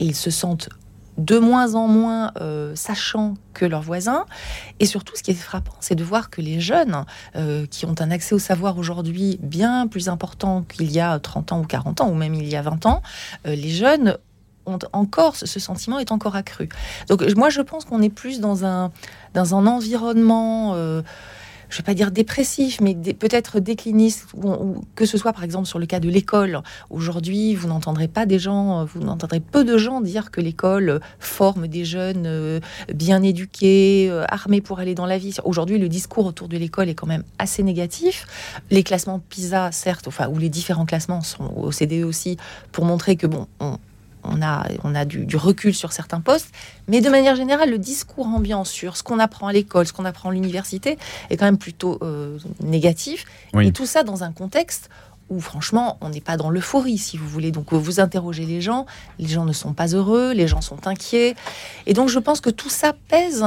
et 0.00 0.06
ils 0.06 0.16
se 0.16 0.30
sentent 0.30 0.68
de 1.16 1.38
moins 1.38 1.74
en 1.74 1.88
moins 1.88 2.30
euh, 2.40 2.76
sachants 2.76 3.34
que 3.52 3.64
leurs 3.64 3.82
voisins. 3.82 4.24
Et 4.78 4.86
surtout, 4.86 5.16
ce 5.16 5.22
qui 5.24 5.32
est 5.32 5.34
frappant, 5.34 5.74
c'est 5.80 5.96
de 5.96 6.04
voir 6.04 6.30
que 6.30 6.40
les 6.40 6.60
jeunes 6.60 7.04
euh, 7.34 7.66
qui 7.66 7.86
ont 7.86 7.94
un 7.98 8.12
accès 8.12 8.36
au 8.36 8.38
savoir 8.38 8.78
aujourd'hui 8.78 9.36
bien 9.42 9.88
plus 9.88 10.08
important 10.08 10.62
qu'il 10.62 10.92
y 10.92 11.00
a 11.00 11.18
30 11.18 11.52
ans 11.52 11.60
ou 11.60 11.64
40 11.64 12.02
ans, 12.02 12.08
ou 12.08 12.14
même 12.14 12.34
il 12.34 12.48
y 12.48 12.54
a 12.54 12.62
20 12.62 12.86
ans, 12.86 13.02
les 13.44 13.70
jeunes 13.70 14.16
encore, 14.92 15.36
ce, 15.36 15.46
sentiment 15.60 15.98
est 15.98 16.12
encore 16.12 16.36
accru. 16.36 16.68
Donc 17.08 17.22
moi, 17.36 17.50
je 17.50 17.60
pense 17.60 17.84
qu'on 17.84 18.02
est 18.02 18.08
plus 18.10 18.40
dans 18.40 18.64
un, 18.64 18.90
dans 19.34 19.54
un 19.54 19.66
environnement... 19.66 20.74
euh, 20.74 21.02
je 21.68 21.74
ne 21.74 21.78
vais 21.78 21.84
pas 21.84 21.94
dire 21.94 22.10
dépressif, 22.10 22.80
mais 22.80 22.94
peut-être 22.94 23.60
décliniste, 23.60 24.28
ou, 24.34 24.82
que 24.94 25.04
ce 25.04 25.18
soit 25.18 25.34
par 25.34 25.44
exemple 25.44 25.66
sur 25.66 25.78
le 25.78 25.84
cas 25.84 26.00
de 26.00 26.08
l'école. 26.08 26.62
Aujourd'hui, 26.88 27.54
vous 27.54 27.68
n'entendrez 27.68 28.08
pas 28.08 28.24
des 28.24 28.38
gens, 28.38 28.80
euh, 28.80 28.84
vous 28.84 29.00
n'entendrez 29.00 29.40
peu 29.40 29.64
de 29.64 29.76
gens 29.76 30.00
dire 30.00 30.30
que 30.30 30.40
l'école 30.40 30.88
euh, 30.88 30.98
forme 31.18 31.68
des 31.68 31.84
jeunes 31.84 32.60
bien 32.94 33.22
éduqués, 33.22 34.10
armés 34.28 34.60
pour 34.60 34.78
aller 34.78 34.94
dans 34.94 35.04
la 35.04 35.18
vie. 35.18 35.36
Aujourd'hui, 35.44 35.78
le 35.78 35.88
discours 35.88 36.26
autour 36.26 36.48
de 36.48 36.56
l'école 36.56 36.88
est 36.88 36.94
quand 36.94 37.06
même 37.06 37.24
assez 37.38 37.62
négatif. 37.62 38.26
Les 38.70 38.82
classements 38.82 39.18
PISA, 39.18 39.70
certes, 39.72 40.08
enfin, 40.08 40.28
ou 40.28 40.38
les 40.38 40.48
différents 40.48 40.86
classements 40.86 41.20
sont 41.20 41.52
au 41.54 41.70
CDE 41.70 42.04
aussi, 42.04 42.38
pour 42.72 42.84
montrer 42.84 43.16
que 43.16 43.26
bon, 43.26 43.46
on, 43.60 43.78
on 44.30 44.42
a, 44.42 44.66
on 44.84 44.94
a 44.94 45.04
du, 45.04 45.26
du 45.26 45.36
recul 45.36 45.74
sur 45.74 45.92
certains 45.92 46.20
postes, 46.20 46.52
mais 46.86 47.00
de 47.00 47.08
manière 47.08 47.36
générale, 47.36 47.70
le 47.70 47.78
discours 47.78 48.26
ambiant 48.26 48.64
sur 48.64 48.96
ce 48.96 49.02
qu'on 49.02 49.18
apprend 49.18 49.48
à 49.48 49.52
l'école, 49.52 49.86
ce 49.86 49.92
qu'on 49.92 50.04
apprend 50.04 50.30
à 50.30 50.32
l'université, 50.32 50.98
est 51.30 51.36
quand 51.36 51.46
même 51.46 51.58
plutôt 51.58 51.98
euh, 52.02 52.38
négatif. 52.62 53.24
Oui. 53.54 53.68
Et 53.68 53.72
tout 53.72 53.86
ça 53.86 54.02
dans 54.02 54.22
un 54.24 54.32
contexte 54.32 54.90
où, 55.30 55.40
franchement, 55.40 55.98
on 56.00 56.08
n'est 56.08 56.20
pas 56.22 56.36
dans 56.36 56.50
l'euphorie, 56.50 56.98
si 56.98 57.18
vous 57.18 57.28
voulez. 57.28 57.52
Donc, 57.52 57.72
vous 57.72 58.00
interrogez 58.00 58.46
les 58.46 58.60
gens, 58.60 58.86
les 59.18 59.28
gens 59.28 59.44
ne 59.44 59.52
sont 59.52 59.74
pas 59.74 59.88
heureux, 59.88 60.32
les 60.32 60.48
gens 60.48 60.62
sont 60.62 60.86
inquiets. 60.86 61.34
Et 61.86 61.92
donc, 61.92 62.08
je 62.08 62.18
pense 62.18 62.40
que 62.40 62.50
tout 62.50 62.70
ça 62.70 62.94
pèse 63.08 63.44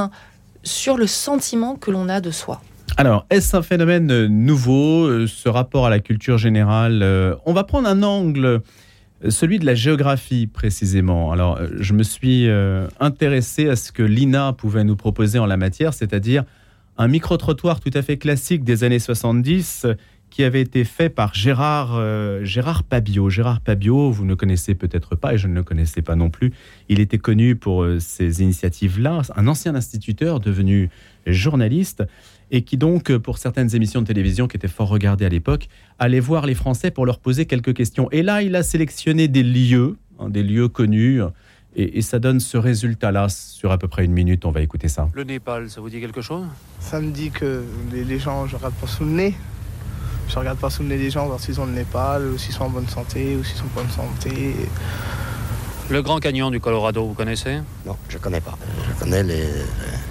sur 0.62 0.96
le 0.96 1.06
sentiment 1.08 1.74
que 1.74 1.90
l'on 1.90 2.08
a 2.08 2.20
de 2.20 2.30
soi. 2.30 2.60
Alors, 2.96 3.26
est-ce 3.30 3.56
un 3.56 3.62
phénomène 3.62 4.10
euh, 4.12 4.28
nouveau, 4.28 5.06
euh, 5.06 5.26
ce 5.26 5.48
rapport 5.48 5.86
à 5.86 5.90
la 5.90 5.98
culture 5.98 6.38
générale 6.38 7.02
Euh, 7.02 7.34
On 7.46 7.52
va 7.52 7.64
prendre 7.64 7.88
un 7.88 8.02
angle, 8.02 8.44
euh, 8.44 8.58
celui 9.30 9.58
de 9.58 9.66
la 9.66 9.74
géographie 9.74 10.46
précisément. 10.46 11.32
Alors, 11.32 11.58
euh, 11.58 11.68
je 11.78 11.92
me 11.92 12.02
suis 12.02 12.48
euh, 12.48 12.88
intéressé 13.00 13.68
à 13.68 13.76
ce 13.76 13.92
que 13.92 14.02
l'INA 14.02 14.52
pouvait 14.52 14.84
nous 14.84 14.96
proposer 14.96 15.38
en 15.38 15.46
la 15.46 15.56
matière, 15.56 15.94
c'est-à-dire 15.94 16.44
un 16.98 17.08
micro-trottoir 17.08 17.80
tout 17.80 17.90
à 17.94 18.02
fait 18.02 18.18
classique 18.18 18.64
des 18.64 18.84
années 18.84 18.98
70 18.98 19.86
euh, 19.86 19.94
qui 20.30 20.44
avait 20.44 20.60
été 20.60 20.84
fait 20.84 21.10
par 21.10 21.34
Gérard, 21.34 21.94
euh, 21.94 22.44
Gérard 22.44 22.84
Pabio. 22.84 23.28
Gérard 23.28 23.60
Pabio, 23.60 24.10
vous 24.10 24.24
ne 24.24 24.34
connaissez 24.34 24.74
peut-être 24.74 25.14
pas 25.14 25.34
et 25.34 25.38
je 25.38 25.46
ne 25.46 25.54
le 25.54 25.62
connaissais 25.62 26.00
pas 26.00 26.16
non 26.16 26.30
plus. 26.30 26.52
Il 26.88 27.00
était 27.00 27.18
connu 27.18 27.56
pour 27.56 27.82
euh, 27.82 27.98
ces 27.98 28.42
initiatives-là, 28.42 29.22
un 29.36 29.46
ancien 29.46 29.74
instituteur 29.74 30.40
devenu 30.40 30.90
journaliste 31.26 32.04
et 32.52 32.62
qui 32.62 32.76
donc, 32.76 33.10
euh, 33.10 33.18
pour 33.18 33.38
certaines 33.38 33.74
émissions 33.74 34.02
de 34.02 34.06
télévision 34.06 34.46
qui 34.46 34.56
étaient 34.56 34.68
fort 34.68 34.88
regardées 34.88 35.24
à 35.24 35.28
l'époque, 35.28 35.68
allait 35.98 36.20
voir 36.20 36.46
les 36.46 36.54
Français 36.54 36.92
pour 36.92 37.06
leur 37.06 37.18
poser 37.18 37.46
quelques 37.46 37.74
questions. 37.74 38.08
Et 38.12 38.22
là, 38.22 38.42
il 38.42 38.54
a 38.54 38.62
sélectionné 38.62 39.26
des 39.26 39.42
lieux, 39.42 39.96
hein, 40.20 40.28
des 40.28 40.44
lieux 40.44 40.68
connus, 40.68 41.22
et, 41.74 41.98
et 41.98 42.02
ça 42.02 42.18
donne 42.18 42.38
ce 42.38 42.58
résultat-là 42.58 43.30
sur 43.30 43.72
à 43.72 43.78
peu 43.78 43.88
près 43.88 44.04
une 44.04 44.12
minute. 44.12 44.44
On 44.44 44.52
va 44.52 44.60
écouter 44.60 44.88
ça. 44.88 45.08
Le 45.14 45.24
Népal, 45.24 45.70
ça 45.70 45.80
vous 45.80 45.88
dit 45.88 45.98
quelque 45.98 46.20
chose? 46.20 46.44
Ça 46.78 47.00
me 47.00 47.10
dit 47.10 47.30
que 47.30 47.64
les, 47.90 48.04
les 48.04 48.18
gens, 48.18 48.46
je 48.46 48.54
regarde 48.54 48.74
pas 48.74 48.86
sous 48.86 49.04
le 49.04 49.10
nez. 49.10 49.34
Je 50.28 50.38
regarde 50.38 50.58
pas 50.58 50.70
sous 50.70 50.82
le 50.82 50.88
nez 50.90 50.98
des 50.98 51.10
gens, 51.10 51.26
voir 51.26 51.40
s'ils 51.40 51.60
ont 51.60 51.66
le 51.66 51.72
Népal, 51.72 52.26
ou 52.26 52.38
s'ils 52.38 52.54
sont 52.54 52.64
en 52.64 52.70
bonne 52.70 52.88
santé, 52.88 53.34
ou 53.36 53.42
s'ils 53.42 53.56
sont 53.56 53.64
pas 53.68 53.80
en 53.80 53.84
bonne 53.84 53.92
santé. 53.92 54.54
Le 55.90 56.00
Grand 56.00 56.20
Canyon 56.20 56.50
du 56.50 56.60
Colorado, 56.60 57.04
vous 57.06 57.14
connaissez? 57.14 57.58
Non, 57.84 57.96
je 58.08 58.18
connais 58.18 58.40
pas. 58.40 58.56
Je 58.88 59.04
connais 59.04 59.22
les, 59.22 59.48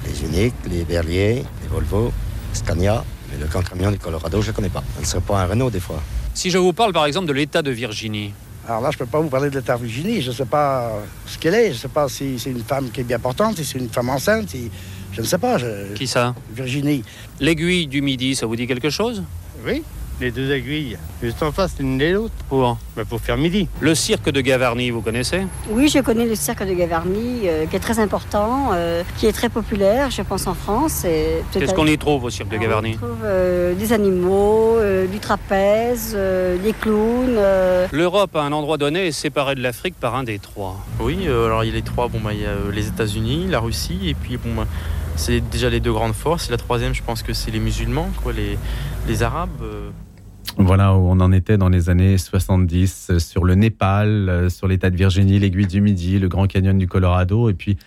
les 0.06 0.24
Uniques, 0.26 0.54
les 0.70 0.84
Berlier, 0.84 1.44
les 1.62 1.68
Volvo, 1.70 2.12
Scania, 2.54 3.04
mais 3.32 3.38
le 3.40 3.48
Grand 3.48 3.62
Camion 3.62 3.92
du 3.92 3.98
Colorado, 4.00 4.42
je 4.42 4.52
connais 4.52 4.70
pas. 4.70 4.84
Ce 4.98 5.02
ne 5.02 5.06
serait 5.06 5.22
pas 5.22 5.40
un 5.42 5.46
Renault 5.46 5.70
des 5.70 5.80
fois. 5.80 6.02
Si 6.34 6.50
je 6.50 6.58
vous 6.58 6.74
parle 6.74 6.94
par 6.94 7.06
exemple 7.06 7.28
de 7.28 7.34
l'État 7.34 7.62
de 7.62 7.72
Virginie, 7.72 8.34
Alors 8.68 8.82
là, 8.82 8.92
je 8.92 8.98
peux 8.98 9.08
pas 9.08 9.20
vous 9.20 9.28
parler 9.30 9.50
de 9.50 9.58
l'état 9.58 9.76
Virginie. 9.76 10.22
Je 10.22 10.32
sais 10.32 10.46
pas 10.46 10.92
ce 11.26 11.38
qu'elle 11.40 11.56
est. 11.56 11.74
Je 11.74 11.80
sais 11.80 11.88
pas 11.88 12.08
si 12.08 12.38
c'est 12.38 12.52
une 12.52 12.64
femme 12.64 12.92
qui 12.92 13.02
est 13.02 13.04
bien 13.04 13.18
portante, 13.18 13.58
si 13.58 13.66
c'est 13.66 13.80
une 13.80 13.90
femme 13.90 14.10
enceinte. 14.10 14.50
si- 14.52 14.70
Je 15.14 15.22
ne 15.22 15.26
sais 15.26 15.40
pas. 15.40 15.58
je- 15.58 15.94
qui 15.96 16.06
ça? 16.08 16.36
Virginie. 16.54 17.04
L'aiguille 17.40 17.88
du 17.88 18.02
Midi, 18.04 18.36
ça 18.36 18.46
vous 18.46 18.56
dit 18.56 18.68
quelque 18.68 18.90
chose? 18.92 19.24
Oui, 19.66 19.82
les 20.22 20.32
deux 20.32 20.52
aiguilles, 20.54 20.98
juste 21.22 21.42
en 21.44 21.52
face 21.52 21.76
l'une 21.80 21.98
de 21.98 22.06
l'autre, 22.06 22.34
Pour 22.48 22.78
bah, 22.96 23.04
pour 23.10 23.20
faire 23.20 23.38
midi. 23.38 23.68
le 23.80 23.96
cirque 23.96 24.30
de 24.30 24.40
Gavarnie, 24.40 24.92
vous 24.92 25.02
connaissez? 25.02 25.42
Oui, 25.70 25.90
je 25.90 26.00
connais 26.00 26.26
le 26.26 26.36
cirque 26.36 26.64
de 26.66 26.74
Gavarnie, 26.74 27.42
euh, 27.46 27.66
qui 27.66 27.76
est 27.76 27.80
très 27.80 28.00
important, 28.00 28.70
euh, 28.74 29.02
qui 29.18 29.26
est 29.26 29.32
très 29.32 29.50
populaire, 29.50 30.12
je 30.12 30.22
pense, 30.22 30.46
en 30.48 30.54
France. 30.54 31.06
Qu'est-ce 31.52 31.74
qu'on 31.74 31.88
y 31.88 31.98
trouve 31.98 32.24
au 32.26 32.30
cirque 32.30 32.50
de 32.50 32.56
Alors, 32.56 32.68
Gavarnie? 32.68 32.96
On 33.02 33.06
trouve 33.08 33.18
euh, 33.26 33.74
des 33.74 33.94
animaux, 33.94 34.78
euh, 34.78 35.08
du 35.08 35.20
trapèze, 35.20 36.14
euh, 36.16 36.58
des 36.58 36.74
clowns. 36.74 37.36
euh, 37.38 37.88
L'Europe, 37.92 38.36
à 38.36 38.42
un 38.44 38.52
endroit 38.52 38.78
donné, 38.78 39.08
est 39.08 39.12
séparée 39.12 39.56
de 39.56 39.62
l'Afrique 39.62 39.96
par 40.00 40.16
un 40.16 40.24
détroit. 40.24 40.78
Oui, 41.00 41.18
euh, 41.26 41.48
alors 41.48 41.64
il 41.64 41.70
y 41.70 41.72
a 41.72 41.76
les 41.76 41.82
trois, 41.82 42.08
bon, 42.08 42.20
bah, 42.24 42.34
il 42.34 42.42
y 42.42 42.46
a 42.46 42.54
les 42.72 42.88
États-Unis, 42.88 43.48
la 43.50 43.60
Russie, 43.60 44.00
et 44.08 44.14
puis 44.14 44.38
bon, 44.38 44.54
bah, 44.56 44.68
c'est 45.16 45.42
déjà 45.42 45.70
les 45.70 45.80
deux 45.80 45.92
grandes 45.92 46.14
forces. 46.14 46.48
Et 46.48 46.52
la 46.52 46.58
troisième, 46.58 46.94
je 46.94 47.02
pense 47.02 47.24
que 47.24 47.34
c'est 47.34 47.50
les 47.52 47.60
musulmans, 47.60 48.10
quoi, 48.24 48.34
les, 48.34 48.58
les 49.08 49.24
Arabes. 49.24 49.50
Voilà 50.58 50.94
où 50.96 51.08
on 51.10 51.20
en 51.20 51.32
était 51.32 51.58
dans 51.58 51.70
les 51.70 51.90
années 51.90 52.18
70, 52.18 53.08
euh, 53.12 53.20
sur 53.20 53.44
le 53.46 53.56
Népal, 53.56 54.30
euh, 54.30 54.50
sur 54.50 54.68
l'État 54.68 54.90
de 54.90 54.96
Virginie, 54.98 55.40
l'aiguille 55.40 55.68
du 55.68 55.82
Midi, 55.82 56.20
le 56.20 56.28
Grand 56.28 56.46
Canyon 56.48 56.78
du 56.78 56.88
Colorado, 56.88 57.50
et 57.50 57.54
puis 57.54 57.78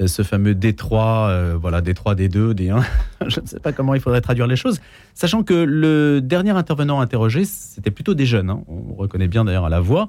euh, 0.00 0.06
ce 0.06 0.22
fameux 0.22 0.54
détroit, 0.54 1.28
euh, 1.28 1.56
voilà, 1.60 1.80
détroit 1.80 2.14
des 2.14 2.28
deux, 2.28 2.54
des 2.54 2.70
1. 2.70 2.82
Je 3.28 3.40
ne 3.40 3.46
sais 3.46 3.60
pas 3.60 3.72
comment 3.72 3.94
il 3.94 4.00
faudrait 4.00 4.20
traduire 4.22 4.46
les 4.46 4.56
choses, 4.56 4.80
sachant 5.14 5.42
que 5.42 5.54
le 5.54 6.20
dernier 6.20 6.50
intervenant 6.50 7.00
interrogé, 7.00 7.44
c'était 7.44 7.90
plutôt 7.90 8.14
des 8.14 8.26
jeunes. 8.26 8.50
hein. 8.50 8.62
On 8.68 8.94
reconnaît 8.94 9.28
bien 9.28 9.44
d'ailleurs 9.44 9.66
à 9.66 9.70
la 9.70 9.80
voix. 9.80 10.08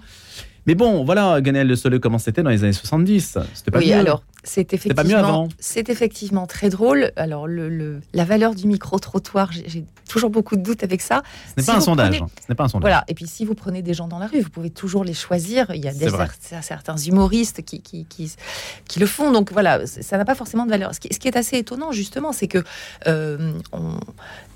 Mais 0.68 0.74
bon, 0.74 1.04
voilà, 1.04 1.42
Ganel 1.42 1.68
Le 1.68 1.75
Soleil, 1.75 2.00
comment 2.00 2.18
c'était 2.18 2.42
dans 2.42 2.50
les 2.50 2.63
années 2.63 2.74
70 2.74 3.38
C'était 3.54 3.70
pas 3.72 3.78
oui, 3.78 3.89
mieux. 3.89 3.94
alors 4.00 4.24
c'est 4.46 4.64
pas 4.64 4.78
mieux 4.78 4.92
effectivement, 5.12 5.18
avant. 5.20 5.50
c'est 5.60 5.90
effectivement 5.90 6.48
très 6.48 6.70
drôle. 6.70 7.12
Alors 7.18 7.48
le, 7.48 7.68
le- 7.68 8.00
la 8.14 8.24
valeur 8.24 8.56
du 8.56 8.68
micro 8.68 8.98
trottoir, 9.00 9.52
j'ai 9.52 9.84
toujours 10.08 10.30
beaucoup 10.30 10.56
de 10.56 10.62
doutes 10.62 10.84
avec 10.84 11.02
ça. 11.02 11.24
Ce 11.50 11.54
n'est 11.58 11.64
si 11.64 11.72
pas 11.72 11.78
un 11.78 11.82
sondage. 11.82 12.10
prenez- 12.20 12.22
hein. 12.22 12.28
Ce 12.48 12.54
pas 12.54 12.64
un 12.64 12.68
sondage. 12.68 12.90
Voilà. 12.90 13.04
Et 13.08 13.14
puis 13.16 13.28
si 13.28 13.44
vous 13.44 13.56
prenez 13.56 13.82
des 13.82 13.94
gens 13.94 14.08
dans 14.08 14.20
la 14.20 14.28
rue, 14.28 14.40
vous 14.42 14.50
pouvez 14.50 14.70
toujours 14.70 15.04
les 15.04 15.14
choisir. 15.16 15.72
Il 15.74 15.84
y 15.84 15.88
a 15.88 15.94
des 15.94 16.08
cer- 16.08 16.62
certains 16.62 16.96
humoristes 16.98 17.64
qui, 17.64 17.82
qui, 17.82 18.06
qui, 18.06 18.32
qui 18.88 19.00
le 19.00 19.08
font. 19.08 19.32
Donc 19.32 19.52
voilà, 19.52 19.86
ça 19.88 20.18
n'a 20.18 20.25
pas 20.25 20.36
forcément 20.36 20.66
de 20.66 20.70
valeur. 20.72 20.94
Ce 20.96 21.00
qui, 21.00 21.10
ce 21.14 21.20
qui 21.20 21.28
est 21.28 21.36
assez 21.38 21.58
étonnant 21.58 21.92
justement, 21.92 22.32
c'est 22.32 22.48
que 22.48 22.64
euh, 23.08 23.52
on- 23.74 24.00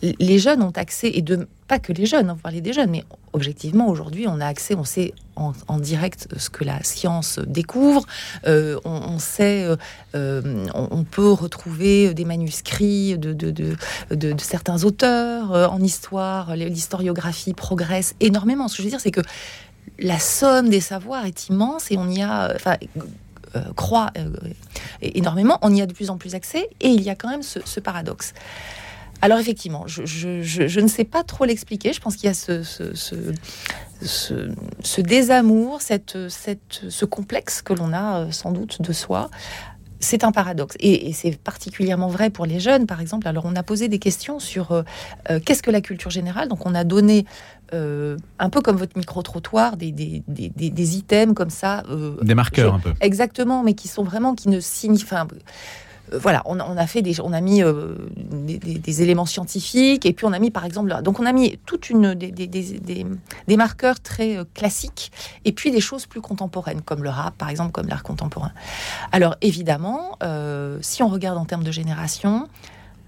les 0.02 0.40
jeunes 0.40 0.62
ont 0.64 0.72
accès 0.72 1.10
et 1.14 1.22
de 1.22 1.48
pas 1.68 1.78
que 1.80 1.92
les 1.94 2.06
jeunes, 2.06 2.30
vous 2.30 2.36
parlez 2.38 2.62
des 2.62 2.74
jeunes, 2.74 2.90
mais 2.90 3.04
objectivement 3.34 3.90
aujourd'hui, 3.90 4.26
on 4.28 4.40
a 4.40 4.46
accès, 4.48 4.74
on 4.76 4.84
sait 4.86 5.14
en, 5.36 5.54
en 5.68 5.78
direct 5.78 6.28
ce 6.38 6.50
que 6.50 6.64
la 6.64 6.82
science 6.84 7.38
découvre. 7.46 8.06
Euh, 8.48 8.80
on, 8.86 8.92
on 8.92 9.20
sait, 9.20 9.64
euh, 9.66 9.76
euh, 10.16 10.66
on, 10.74 11.04
peut 11.04 11.32
retrouver 11.32 12.14
des 12.14 12.26
manuscrits 12.26 13.18
de, 13.18 13.76
certains 14.38 14.84
auteurs 14.84 15.54
euh, 15.54 15.68
en 15.68 15.82
histoire. 15.82 16.56
L'historiographie 16.56 17.54
progresse 17.54 18.16
énormément. 18.20 18.68
Ce 18.68 18.78
que 18.78 18.84
je 18.84 18.88
veux 18.88 18.92
dire, 18.92 19.02
c'est 19.02 19.12
que 19.12 19.22
la 19.98 20.20
somme 20.20 20.70
des 20.70 20.82
savoirs 20.82 21.26
est 21.26 21.50
immense 21.50 21.92
et 21.92 21.98
on 21.98 22.10
y 22.10 22.22
a, 22.22 22.54
enfin, 22.56 22.78
euh, 23.56 23.62
euh, 24.18 24.30
énormément. 25.02 25.58
On 25.62 25.74
y 25.74 25.82
a 25.82 25.86
de 25.86 25.94
plus 25.94 26.10
en 26.10 26.18
plus 26.18 26.36
accès 26.36 26.70
et 26.82 26.90
il 26.90 27.02
y 27.02 27.10
a 27.10 27.16
quand 27.16 27.30
même 27.30 27.42
ce, 27.42 27.80
paradoxe. 27.80 28.34
Alors 29.22 29.40
effectivement, 29.40 29.86
je, 29.88 30.80
ne 30.80 30.88
sais 30.88 31.04
pas 31.04 31.24
trop 31.24 31.46
l'expliquer. 31.46 31.94
Je 31.94 32.00
pense 32.00 32.16
qu'il 32.16 32.28
y 32.28 32.30
a 32.30 32.34
ce, 32.34 32.62
ce- 34.02 34.52
ce 34.84 35.02
désamour, 35.02 35.82
cette, 35.82 36.30
cette, 36.30 36.82
ce 36.90 37.06
complexe 37.06 37.62
que 37.62 37.74
l'on 37.74 37.94
a 37.94 38.20
euh, 38.22 38.32
sans 38.32 38.52
doute 38.52 38.82
de 38.82 38.94
soi. 38.94 39.30
c'est 40.02 40.24
un 40.24 40.32
paradoxe. 40.32 40.78
Et, 40.80 41.12
c'est 41.12 41.38
particulièrement 41.38 42.08
vrai 42.08 42.30
pour 42.30 42.46
les 42.46 42.62
jeunes, 42.62 42.86
par 42.88 43.02
exemple. 43.02 43.28
Alors, 43.28 43.44
on 43.46 43.54
a 43.58 43.64
posé 43.64 43.90
des 43.90 44.00
questions 44.00 44.40
sur 44.40 44.72
euh, 44.72 44.84
euh, 45.30 45.42
qu'est-ce 45.46 45.62
que 45.62 45.72
la 45.72 45.82
culture 45.82 46.10
générale? 46.10 46.48
Donc, 46.48 46.66
on 46.66 46.74
a 46.74 46.86
donné, 46.86 47.26
euh, 47.74 48.16
un 48.40 48.50
peu 48.50 48.62
comme 48.62 48.78
votre 48.78 48.98
micro-trottoir, 48.98 49.76
des, 49.76 49.92
des, 49.92 50.24
des, 50.28 50.98
items 50.98 51.36
comme 51.36 51.50
ça. 51.50 51.84
des 52.22 52.34
marqueurs, 52.34 52.76
un 52.76 52.80
peu. 52.80 52.94
Exactement, 53.02 53.62
mais 53.62 53.74
qui 53.74 53.90
sont 53.90 54.04
vraiment, 54.04 54.36
qui 54.36 54.48
ne 54.48 54.62
signifient. 54.62 55.16
Euh, 56.14 56.20
voilà, 56.20 56.42
on, 56.46 56.60
a 56.60 56.88
fait 56.88 57.02
des, 57.02 57.20
on 57.22 57.34
a 57.34 57.42
mis 57.42 57.64
euh, 57.64 57.96
des, 58.16 59.02
éléments 59.02 59.26
scientifiques 59.26 60.06
et 60.06 60.14
puis 60.14 60.26
on 60.26 60.34
a 60.34 60.40
mis 60.40 60.52
par 60.52 60.66
exemple, 60.66 60.94
donc 61.04 61.20
on 61.20 61.26
a 61.26 61.32
mis 61.32 61.58
toute 61.66 61.90
une 61.90 62.14
des, 62.16 63.56
marqueurs 63.58 64.00
très 64.00 64.38
euh, 64.38 64.44
classiques 64.54 65.12
et 65.46 65.52
puis 65.52 65.72
des 65.72 65.82
choses 65.82 66.06
plus 66.06 66.22
contemporaines 66.22 66.82
comme 66.82 67.04
le 67.04 67.10
rap 67.10 67.36
par 67.38 67.50
exemple, 67.50 67.72
comme 67.72 67.88
l'art 67.88 68.04
contemporain. 68.04 68.52
Alors 69.12 69.36
évidemment, 69.42 70.18
si 70.82 71.04
on 71.04 71.08
regarde 71.08 71.38
en 71.38 71.46
termes 71.46 71.64
de 71.64 71.72
génération, 71.72 72.48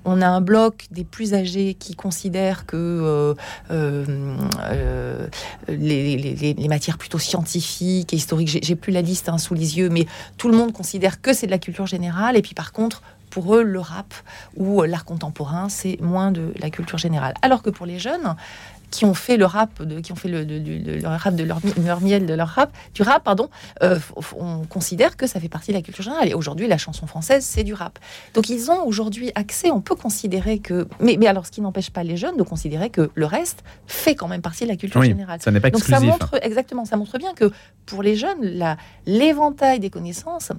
on 0.05 0.21
a 0.21 0.27
un 0.27 0.41
bloc 0.41 0.87
des 0.91 1.03
plus 1.03 1.33
âgés 1.33 1.73
qui 1.75 1.95
considèrent 1.95 2.65
que 2.65 2.75
euh, 2.75 3.33
euh, 3.71 4.05
euh, 4.61 5.27
les, 5.67 6.67
matières 6.67 6.97
plutôt 6.97 7.19
scientifiques 7.19 8.13
et 8.13 8.15
historiques, 8.15 8.59
j'ai 8.63 8.75
plus 8.75 8.91
la 8.91 9.01
liste 9.01 9.29
hein, 9.29 9.37
sous 9.37 9.53
les 9.53 9.77
yeux, 9.77 9.89
mais 9.89 10.05
tout 10.37 10.47
le 10.47 10.57
monde 10.57 10.73
considère 10.73 11.21
que 11.21 11.33
c'est 11.33 11.47
de 11.47 11.51
la 11.51 11.59
culture 11.59 11.85
générale. 11.85 12.37
Et 12.37 12.41
puis 12.41 12.55
par 12.55 12.71
contre, 12.71 13.01
pour 13.29 13.55
eux, 13.55 13.63
le 13.63 13.79
rap 13.79 14.13
ou 14.55 14.81
l'art 14.83 15.05
contemporain, 15.05 15.69
c'est 15.69 15.99
moins 16.01 16.31
de 16.31 16.53
la 16.59 16.69
culture 16.69 16.97
générale. 16.97 17.33
Alors 17.41 17.63
que 17.63 17.69
pour 17.69 17.85
les 17.85 17.97
jeunes, 17.97 18.35
qui 18.91 19.05
ont 19.05 19.13
fait 19.13 19.37
le 19.37 19.45
rap, 19.45 19.81
de, 19.81 19.99
qui 20.01 20.11
ont 20.11 20.15
fait 20.15 20.27
le, 20.29 21.07
rap 21.07 21.33
de 21.35 21.43
leur, 21.43 22.01
miel, 22.01 22.25
de 22.25 22.33
leur 22.33 22.49
rap, 22.49 22.71
du 22.93 23.01
rap, 23.01 23.23
pardon, 23.23 23.49
euh, 23.81 23.97
on 24.37 24.65
considère 24.65 25.17
que 25.17 25.25
ça 25.27 25.39
fait 25.39 25.49
partie 25.49 25.71
de 25.71 25.77
la 25.77 25.81
culture 25.81 26.03
générale. 26.03 26.29
Et 26.29 26.33
aujourd'hui, 26.33 26.67
la 26.67 26.77
chanson 26.77 27.07
française, 27.07 27.43
c'est 27.45 27.63
du 27.63 27.73
rap. 27.73 27.97
Donc 28.33 28.49
ils 28.49 28.69
ont 28.69 28.85
aujourd'hui 28.85 29.31
accès, 29.35 29.71
on 29.71 29.81
peut 29.81 29.95
considérer 29.95 30.59
que... 30.59 30.87
Mais, 30.99 31.15
mais 31.17 31.27
alors, 31.27 31.45
ce 31.45 31.51
qui 31.51 31.61
n'empêche 31.61 31.89
pas 31.89 32.03
les 32.03 32.17
jeunes 32.17 32.35
de 32.35 32.43
considérer 32.43 32.89
que 32.89 33.09
le 33.15 33.25
reste 33.25 33.63
fait 33.87 34.15
quand 34.15 34.27
même 34.27 34.41
partie 34.41 34.65
de 34.65 34.69
la 34.69 34.75
culture 34.75 34.99
oui, 34.99 35.07
générale. 35.07 35.41
Ça 35.41 35.51
n'est 35.51 35.61
pas 35.61 35.69
exclusif. 35.69 35.95
Donc 35.95 36.05
ça 36.05 36.11
montre, 36.11 36.39
exactement, 36.45 36.83
ça 36.83 36.97
montre 36.97 37.17
bien 37.17 37.33
que 37.33 37.49
pour 37.85 38.03
les 38.03 38.15
jeunes, 38.15 38.75
l'éventail 39.05 39.79
des 39.79 39.89
connaissances 39.89 40.51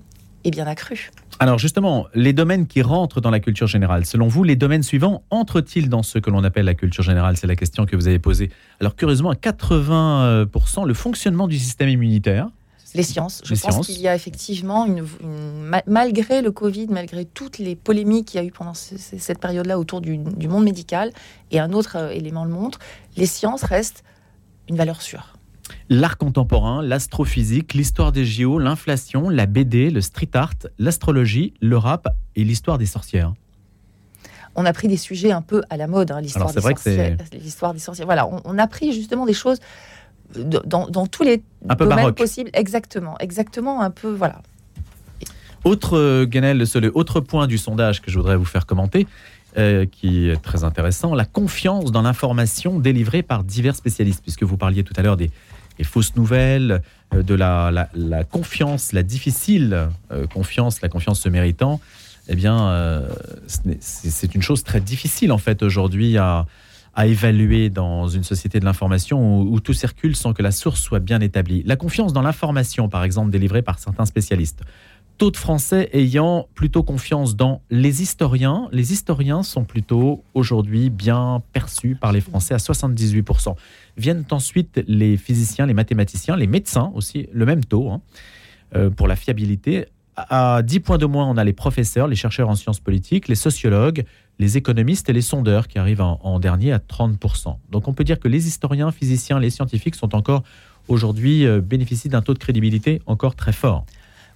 est 0.45 0.51
bien 0.51 0.67
accru. 0.67 1.11
Alors 1.43 1.59
justement, 1.59 2.07
les 2.15 2.33
domaines 2.33 2.69
qui 2.69 2.83
rentrent 2.83 3.21
dans 3.21 3.31
la 3.31 3.41
culture 3.41 3.67
générale, 3.67 4.07
selon 4.07 4.29
vous, 4.29 4.45
les 4.45 4.55
domaines 4.55 4.85
suivants 4.85 5.25
entrent-ils 5.31 5.89
dans 5.89 6.05
ce 6.05 6.21
que 6.21 6.31
l'on 6.31 6.45
appelle 6.45 6.67
la 6.67 6.75
culture 6.75 7.03
générale? 7.03 7.37
C'est 7.37 7.49
la 7.49 7.57
question 7.57 7.85
que 7.85 7.97
vous 7.97 8.07
avez 8.07 8.21
posée. 8.21 8.51
Alors 8.79 8.95
curieusement, 8.95 9.31
à 9.31 9.35
80%, 9.35 10.87
le 10.87 10.95
fonctionnement 10.95 11.49
du 11.49 11.59
système 11.59 11.89
immunitaire. 11.89 12.49
Les 12.95 13.03
sciences. 13.03 13.43
Je 13.45 13.57
pense 13.57 13.89
qu'il 13.89 13.99
y 13.99 14.07
a 14.07 14.15
effectivement, 14.15 14.87
une, 14.87 15.05
malgré 15.89 16.43
le 16.43 16.53
Covid, 16.53 16.87
malgré 16.91 17.25
toutes 17.25 17.59
les 17.59 17.75
polémiques 17.75 18.29
qu'il 18.29 18.41
y 18.41 18.45
a 18.45 18.47
eu 18.47 18.53
pendant 18.53 18.75
cette 18.75 19.41
période-là 19.41 19.81
autour 19.81 20.01
du, 20.01 20.19
du, 20.19 20.47
monde 20.47 20.63
médical, 20.63 21.11
et 21.51 21.59
un 21.59 21.73
autre 21.73 21.97
euh, 21.97 22.11
élément 22.11 22.45
le 22.45 22.53
montre, 22.53 22.79
les 23.17 23.27
sciences 23.27 23.65
restent 23.65 24.05
une 24.69 24.77
valeur 24.77 25.03
sûre 25.03 25.33
l'art 25.89 26.19
contemporain, 26.19 26.83
l'astrophysique, 26.83 27.75
l'histoire 27.75 28.13
des 28.13 28.25
JO, 28.25 28.59
l'inflation, 28.59 29.29
la 29.29 29.47
BD, 29.47 29.91
le 29.91 30.01
street 30.01 30.31
art, 30.35 30.55
l'astrologie, 30.79 31.55
le 31.61 31.77
rap 31.77 32.09
et 32.37 32.45
l'histoire 32.45 32.79
des 32.79 32.87
sorcières 32.87 33.35
on 34.55 34.65
a 34.65 34.73
pris 34.73 34.89
des 34.89 34.97
sujets 34.97 35.33
un 35.33 35.43
peu 35.43 35.63
à 35.71 35.77
la 35.77 35.87
mode, 35.87 36.11
hein, 36.11 36.21
l'histoire 36.21 36.53
des, 36.53 36.61
sorcières, 36.61 37.17
l'histoire 37.33 37.73
des 37.73 37.79
sorcières. 37.79 38.07
Voilà, 38.07 38.29
on, 38.45 38.59
a 38.59 38.67
pris 38.67 38.93
justement 38.93 39.25
des 39.25 39.33
choses 39.33 39.59
dans, 40.35 41.07
tous 41.07 41.23
les 41.23 41.43
domaines 41.63 42.13
possibles. 42.13 42.51
Exactement, 42.53 43.17
exactement, 43.19 43.81
un 43.81 43.91
peu, 43.91 44.13
voilà. 44.13 44.43
Autre, 45.65 45.97
euh, 45.97 46.27
Ganel, 46.27 46.65
autre 46.95 47.21
point 47.21 47.47
du 47.47 47.57
sondage 47.57 48.03
que 48.03 48.11
je 48.11 48.19
voudrais 48.19 48.37
vous 48.37 48.45
faire 48.45 48.67
commenter, 48.67 49.07
euh, 49.57 49.87
qui 49.87 50.29
est 50.29 50.43
très 50.43 50.65
intéressant, 50.65 51.15
la 51.15 51.25
confiance 51.25 51.93
dans 51.93 52.03
l'information 52.03 52.79
délivrée 52.79 53.23
par 53.23 53.45
divers 53.45 53.77
spécialistes, 53.77 54.23
puisque 54.23 54.43
vous 54.43 54.57
parliez 54.57 54.83
tout 54.83 54.95
à 54.97 55.03
l'heure 55.03 55.17
des, 55.17 55.31
les 55.83 55.89
fausses 55.89 56.15
nouvelles, 56.15 56.81
euh, 57.13 57.25
de 57.25 57.35
la, 57.35 58.25
confiance, 58.31 58.93
la 58.93 59.03
difficile 59.03 59.89
euh, 60.13 60.29
confiance, 60.29 60.81
la 60.81 60.89
confiance 60.89 61.21
se 61.21 61.29
méritant, 61.29 61.81
eh 62.29 62.37
bien, 62.37 62.69
euh, 62.69 63.09
c'est 63.81 64.33
une 64.37 64.43
chose 64.43 64.63
très 64.63 64.81
difficile 64.81 65.33
en 65.33 65.39
fait 65.39 65.61
aujourd'hui 65.65 66.19
à, 66.19 66.47
évaluer 67.05 67.69
dans 67.69 68.07
une 68.07 68.23
société 68.23 68.61
de 68.61 68.65
l'information 68.65 69.41
où, 69.41 69.59
tout 69.61 69.73
circule 69.73 70.15
sans 70.15 70.35
que 70.35 70.43
la 70.43 70.53
source 70.53 70.81
soit 70.81 71.01
bien 71.01 71.21
établie. 71.21 71.63
La 71.65 71.77
confiance 71.77 72.13
dans 72.13 72.23
l'information, 72.23 72.89
par 72.89 73.03
exemple, 73.03 73.31
délivrée 73.31 73.63
par 73.63 73.79
certains 73.79 74.05
spécialistes. 74.05 74.61
Taux 75.19 75.31
de 75.31 75.37
Français 75.37 75.89
ayant 75.93 76.49
plutôt 76.55 76.83
confiance 76.83 77.37
dans 77.37 77.63
les 77.71 78.03
historiens. 78.03 78.69
Les 78.73 78.93
historiens 78.93 79.43
sont 79.43 79.65
plutôt 79.65 80.25
aujourd'hui 80.35 80.91
bien 80.91 81.43
perçus 81.53 81.95
par 81.95 82.13
les 82.13 82.21
Français 82.21 82.55
à 82.55 82.57
78%. 82.57 83.55
Viennent 83.97 84.25
ensuite 84.31 84.83
les 84.89 85.17
physiciens, 85.17 85.67
les 85.67 85.75
mathématiciens, 85.75 86.37
les 86.37 86.49
médecins 86.49 86.91
aussi, 86.95 87.29
le 87.33 87.47
même 87.47 87.65
taux 87.65 87.91
hein, 87.91 88.01
euh, 88.75 88.91
pour 88.91 89.07
la 89.07 89.15
fiabilité. 89.15 89.87
À 90.17 90.63
10 90.63 90.81
points 90.81 90.99
de 90.99 91.07
moins, 91.07 91.27
on 91.29 91.37
a 91.37 91.45
les 91.45 91.53
professeurs, 91.53 92.07
les 92.07 92.17
chercheurs 92.17 92.49
en 92.49 92.57
sciences 92.57 92.81
politiques, 92.81 93.29
les 93.29 93.35
sociologues, 93.35 94.05
les 94.39 94.57
économistes 94.57 95.09
et 95.09 95.13
les 95.13 95.23
sondeurs 95.23 95.69
qui 95.69 95.79
arrivent 95.79 96.03
en, 96.03 96.39
dernier 96.41 96.73
à 96.73 96.79
30%. 96.79 97.57
Donc 97.71 97.89
on 97.89 97.95
peut 97.95 98.05
dire 98.05 98.19
que 98.19 98.29
les 98.29 98.47
historiens, 98.47 98.91
physiciens, 98.91 99.39
les 99.39 99.51
scientifiques 99.51 99.95
sont 99.95 100.15
encore 100.15 100.43
aujourd'hui 100.89 101.47
euh, 101.47 101.61
bénéficient 101.61 102.09
d'un 102.09 102.23
taux 102.23 102.35
de 102.35 102.39
crédibilité 102.39 103.01
encore 103.07 103.37
très 103.37 103.53
fort. 103.53 103.87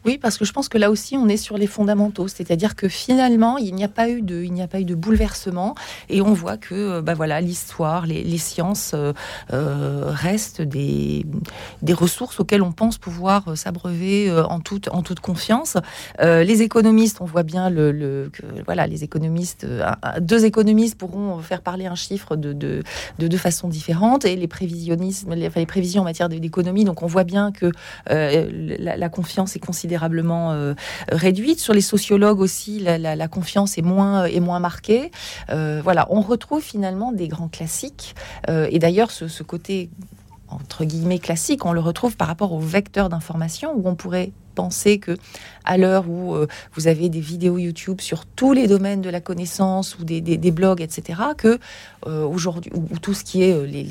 Oui, 0.07 0.19
parce 0.19 0.39
que 0.39 0.45
je 0.45 0.53
pense 0.53 0.69
que 0.69 0.79
là 0.79 0.93
aussi, 0.93 1.17
on 1.17 1.27
est 1.27 1.37
sur 1.37 1.59
les 1.59 1.67
fondamentaux, 1.67 2.29
c'est-à-dire 2.29 2.77
que 2.77 2.87
finalement, 2.87 3.59
il 3.59 3.75
n'y 3.75 3.83
a 3.83 3.89
pas 3.89 4.09
eu 4.09 4.23
de, 4.23 4.41
il 4.45 4.53
n'y 4.53 4.63
a 4.63 4.69
pas 4.69 4.79
eu 4.79 4.85
de 4.85 4.95
bouleversement, 4.95 5.75
et 6.09 6.23
on 6.23 6.33
voit 6.33 6.57
que, 6.57 7.01
bah 7.01 7.15
voilà, 7.15 7.41
l'histoire, 7.41 8.07
les, 8.07 8.39
sciences 8.39 8.93
euh, 8.95 9.13
euh, 9.53 10.05
restent 10.07 10.63
des, 10.63 11.27
des 11.83 11.93
ressources 11.93 12.39
auxquelles 12.39 12.63
on 12.63 12.71
pense 12.71 12.99
pouvoir 12.99 13.49
euh, 13.49 13.57
s'abreuver 13.57 14.31
en 14.49 14.61
toute, 14.61 14.89
en 14.93 15.03
toute 15.03 15.19
confiance. 15.19 15.77
les 16.21 16.63
économistes, 16.63 17.21
on 17.21 17.25
voit 17.25 17.43
bien 17.43 17.69
le, 17.69 18.31
que, 18.33 18.43
voilà, 18.65 18.87
les 18.87 19.03
économistes, 19.03 19.67
deux 20.21 20.45
économistes 20.45 20.97
pourront 20.97 21.39
faire 21.41 21.63
parler 21.63 21.87
un 21.87 21.97
chiffre 21.97 22.37
de, 22.37 22.53
de, 22.53 22.85
de, 23.19 23.37
façon 23.37 23.67
différente, 23.67 24.25
et 24.25 24.37
les 24.37 24.47
prévisionnistes, 24.47 25.27
les, 25.29 25.51
prévisions 25.67 26.03
en 26.03 26.05
matière 26.05 26.29
d'économie, 26.29 26.85
donc 26.85 27.03
on 27.03 27.07
voit 27.09 27.25
bien 27.25 27.51
que 27.51 27.73
la 28.09 29.09
confiance 29.09 29.57
est 29.57 29.61
considérée 29.61 29.96
euh, 30.03 30.75
réduite. 31.11 31.61
Sur 31.61 31.75
les 31.75 31.81
sociologues 31.81 32.41
aussi, 32.41 32.81
la, 32.81 33.29
confiance 33.29 33.79
est 33.79 33.83
moins, 33.83 34.25
est 34.25 34.41
moins 34.41 34.61
marquée. 34.61 35.11
Euh, 35.51 35.81
voilà, 35.83 36.07
on 36.11 36.21
retrouve 36.21 36.63
finalement 36.63 37.13
des 37.13 37.29
grands 37.29 37.49
classiques. 37.49 38.15
Euh, 38.49 38.69
et 38.71 38.79
d'ailleurs, 38.79 39.11
ce, 39.11 39.43
côté 39.43 39.91
entre 40.49 40.85
guillemets 40.85 41.19
classique, 41.19 41.65
on 41.67 41.73
le 41.73 41.81
retrouve 41.81 42.17
par 42.17 42.29
rapport 42.29 42.53
aux 42.53 42.61
vecteurs 42.61 43.09
d'information 43.09 43.73
où 43.75 43.89
on 43.89 43.97
pourrait 43.97 44.33
penser 44.55 44.99
que 44.99 45.17
à 45.65 45.77
l'heure 45.77 46.09
où 46.09 46.35
vous 46.73 46.87
avez 46.87 47.11
des 47.11 47.21
vidéos 47.21 47.59
YouTube 47.59 48.01
sur 48.01 48.25
tous 48.25 48.55
les 48.55 48.67
domaines 48.67 49.03
de 49.03 49.11
la 49.11 49.21
connaissance 49.21 49.99
ou 49.99 50.05
des, 50.05 50.51
blogs, 50.51 50.81
etc., 50.81 51.21
que 51.37 51.59
aujourd'hui, 52.07 52.71
ou, 52.75 52.99
tout 52.99 53.13
ce 53.13 53.25
qui 53.25 53.43
est 53.43 53.67
les, 53.67 53.83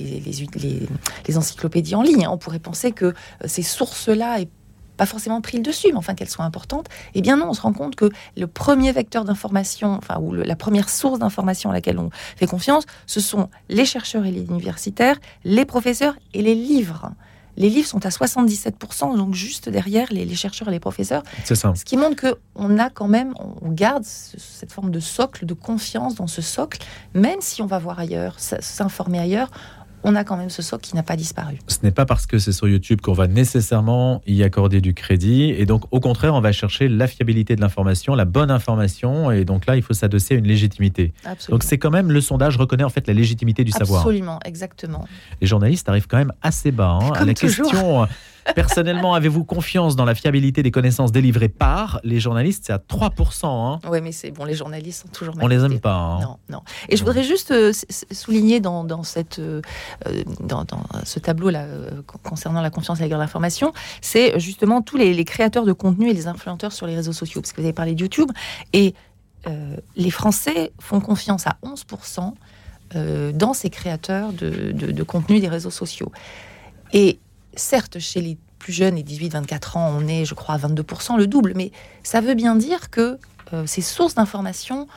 les, 1.27 1.37
encyclopédies 1.37 1.93
en 1.93 2.01
ligne, 2.01 2.25
hein, 2.25 2.29
on 2.31 2.37
pourrait 2.37 2.59
penser 2.59 2.93
que 2.93 3.13
ces 3.45 3.61
sources-là 3.61 4.39
pas 4.97 5.05
forcément 5.05 5.41
pris 5.41 5.57
le 5.57 5.63
dessus, 5.63 5.87
mais 5.91 5.97
enfin 5.97 6.15
qu'elles 6.15 6.29
soient 6.29 6.45
importantes, 6.45 6.87
eh 7.13 7.21
bien 7.21 7.37
non, 7.37 7.49
on 7.49 7.53
se 7.53 7.61
rend 7.61 7.73
compte 7.73 7.95
que 7.95 8.09
le 8.37 8.47
premier 8.47 8.91
vecteur 8.91 9.25
d'information, 9.25 9.97
enfin, 9.97 10.19
ou 10.19 10.33
la 10.33 10.55
première 10.55 10.89
source 10.89 11.19
d'information 11.19 11.69
à 11.69 11.73
laquelle 11.73 11.99
on 11.99 12.09
fait 12.35 12.47
confiance, 12.47 12.85
ce 13.05 13.19
sont 13.19 13.49
les 13.69 13.85
chercheurs 13.85 14.25
et 14.25 14.31
les 14.31 14.43
universitaires, 14.43 15.17
les 15.43 15.65
professeurs 15.65 16.15
et 16.33 16.41
les 16.41 16.55
livres. 16.55 17.11
Les 17.57 17.69
livres 17.69 17.87
sont 17.87 18.05
à 18.05 18.09
77%, 18.09 19.15
donc 19.15 19.33
juste 19.33 19.69
derrière 19.69 20.07
les, 20.11 20.35
chercheurs 20.35 20.67
et 20.67 20.71
les 20.71 20.79
professeurs. 20.79 21.23
C'est 21.45 21.55
ça. 21.55 21.73
Ce 21.75 21.85
qui 21.85 21.95
montre 21.95 22.37
qu'on 22.53 22.77
a 22.77 22.89
quand 22.89 23.07
même, 23.07 23.33
on 23.61 23.71
garde 23.71 24.03
cette 24.03 24.71
forme 24.71 24.91
de 24.91 24.99
socle, 24.99 25.45
de 25.45 25.53
confiance 25.53 26.15
dans 26.15 26.27
ce 26.27 26.41
socle, 26.41 26.79
même 27.13 27.39
si 27.39 27.61
on 27.61 27.65
va 27.65 27.79
voir 27.79 27.99
ailleurs, 27.99 28.35
s'informer 28.39 29.19
ailleurs, 29.19 29.51
on 30.05 30.15
a 30.15 30.23
quand 30.23 30.37
même 30.37 30.51
ce 30.51 30.61
socle 30.61 30.83
qui 30.83 30.95
n'a 30.95 31.03
pas 31.03 31.15
disparu. 31.15 31.57
Ce 31.67 31.79
n'est 31.83 31.91
pas 31.91 32.05
parce 32.05 32.27
que 32.27 32.37
c'est 32.37 32.51
sur 32.51 32.67
YouTube 32.67 33.01
qu'on 33.01 33.13
va 33.13 33.27
nécessairement 33.27 34.21
y 34.27 34.43
accorder 34.43 34.79
du 34.79 34.93
crédit. 34.93 35.49
Et 35.49 35.65
donc, 35.65 35.83
au 35.91 35.99
contraire, 35.99 36.35
on 36.35 36.41
va 36.41 36.51
chercher 36.51 36.87
la 36.87 37.07
fiabilité 37.07 37.55
de 37.55 37.61
l'information, 37.61 38.13
la 38.13 38.25
bonne 38.25 38.51
information. 38.51 39.31
Et 39.31 39.45
donc 39.45 39.65
là, 39.65 39.75
il 39.75 39.81
faut 39.81 39.93
s'adosser 39.93 40.35
à 40.35 40.37
une 40.37 40.47
légitimité. 40.47 41.13
Donc, 41.49 41.63
c'est 41.63 41.79
quand 41.79 41.89
même 41.89 42.11
le 42.11 42.21
sondage 42.21 42.55
reconnaît 42.55 42.83
en 42.83 42.89
fait 42.89 43.07
la 43.07 43.15
légitimité 43.15 43.63
du 43.63 43.71
savoir. 43.71 44.01
Absolument, 44.01 44.39
exactement. 44.45 45.05
Les 45.41 45.47
journalistes 45.47 45.89
arrivent 45.89 46.07
quand 46.07 46.17
même 46.17 46.33
assez 46.43 46.71
bas. 46.71 46.99
Hein, 47.01 47.11
à 47.15 47.25
la 47.25 47.33
question 47.33 48.07
Personnellement, 48.53 49.15
avez-vous 49.15 49.43
confiance 49.43 49.95
dans 49.95 50.05
la 50.05 50.13
fiabilité 50.13 50.61
des 50.61 50.71
connaissances 50.71 51.11
délivrées 51.11 51.49
par 51.49 51.99
les 52.03 52.19
journalistes? 52.19 52.65
C'est 52.67 52.73
à 52.73 52.77
3%. 52.77 53.45
Hein. 53.45 53.79
Oui, 53.89 54.01
mais 54.01 54.11
c'est 54.11 54.29
bon, 54.31 54.45
les 54.45 54.53
journalistes 54.53 55.01
sont 55.03 55.07
toujours 55.07 55.33
On 55.41 55.47
les 55.47 55.57
mal 55.57 55.71
aime 55.73 55.79
pas. 55.79 55.95
hein. 55.95 56.19
Non, 56.21 56.37
non. 56.49 56.61
Et 56.89 56.95
je 56.97 57.03
voudrais 57.03 57.23
juste 57.23 57.51
euh, 57.51 57.71
souligner 58.11 58.59
dans, 58.59 58.83
dans 58.83 59.03
cette, 59.03 59.39
euh, 59.39 59.61
euh, 60.07 60.23
dans, 60.41 60.63
dans 60.63 60.83
ce 61.03 61.19
tableau-là 61.19 61.63
euh, 61.63 62.01
con- 62.05 62.19
concernant 62.23 62.61
la 62.61 62.69
confiance 62.69 62.99
et 62.99 63.03
la 63.03 63.09
guerre 63.09 63.17
d'information, 63.19 63.73
c'est 64.01 64.39
justement 64.39 64.81
tous 64.81 64.97
les, 64.97 65.13
les 65.13 65.25
créateurs 65.25 65.65
de 65.65 65.73
contenu 65.73 66.09
et 66.09 66.13
les 66.13 66.27
influenceurs 66.27 66.71
sur 66.71 66.85
les 66.87 66.95
réseaux 66.95 67.13
sociaux. 67.13 67.41
Parce 67.41 67.51
que 67.51 67.61
vous 67.61 67.65
avez 67.67 67.73
parlé 67.73 67.95
de 67.95 68.01
YouTube. 68.01 68.31
Et 68.73 68.93
euh, 69.47 69.75
les 69.95 70.11
Français 70.11 70.71
font 70.79 70.99
confiance 70.99 71.47
à 71.47 71.57
11% 71.63 72.33
euh, 72.95 73.31
dans 73.31 73.53
ces 73.53 73.69
créateurs 73.69 74.33
de, 74.33 74.71
de, 74.71 74.91
de 74.91 75.03
contenu 75.03 75.39
des 75.39 75.47
réseaux 75.47 75.71
sociaux. 75.71 76.11
Et 76.93 77.19
certes, 77.55 77.99
chez 77.99 78.21
les 78.21 78.37
plus 78.59 78.73
jeunes, 78.73 78.95
les 78.95 79.03
18-24 79.03 79.77
ans, 79.77 79.93
on 79.99 80.07
est, 80.07 80.25
je 80.25 80.33
crois, 80.33 80.55
à 80.55 80.57
22%, 80.57 81.17
le 81.17 81.27
double. 81.27 81.53
Mais 81.55 81.71
ça 82.03 82.21
veut 82.21 82.33
bien 82.35 82.55
dire 82.55 82.89
que 82.89 83.17
euh, 83.53 83.65
ces 83.67 83.81
sources 83.81 84.15
d'information, 84.15 84.87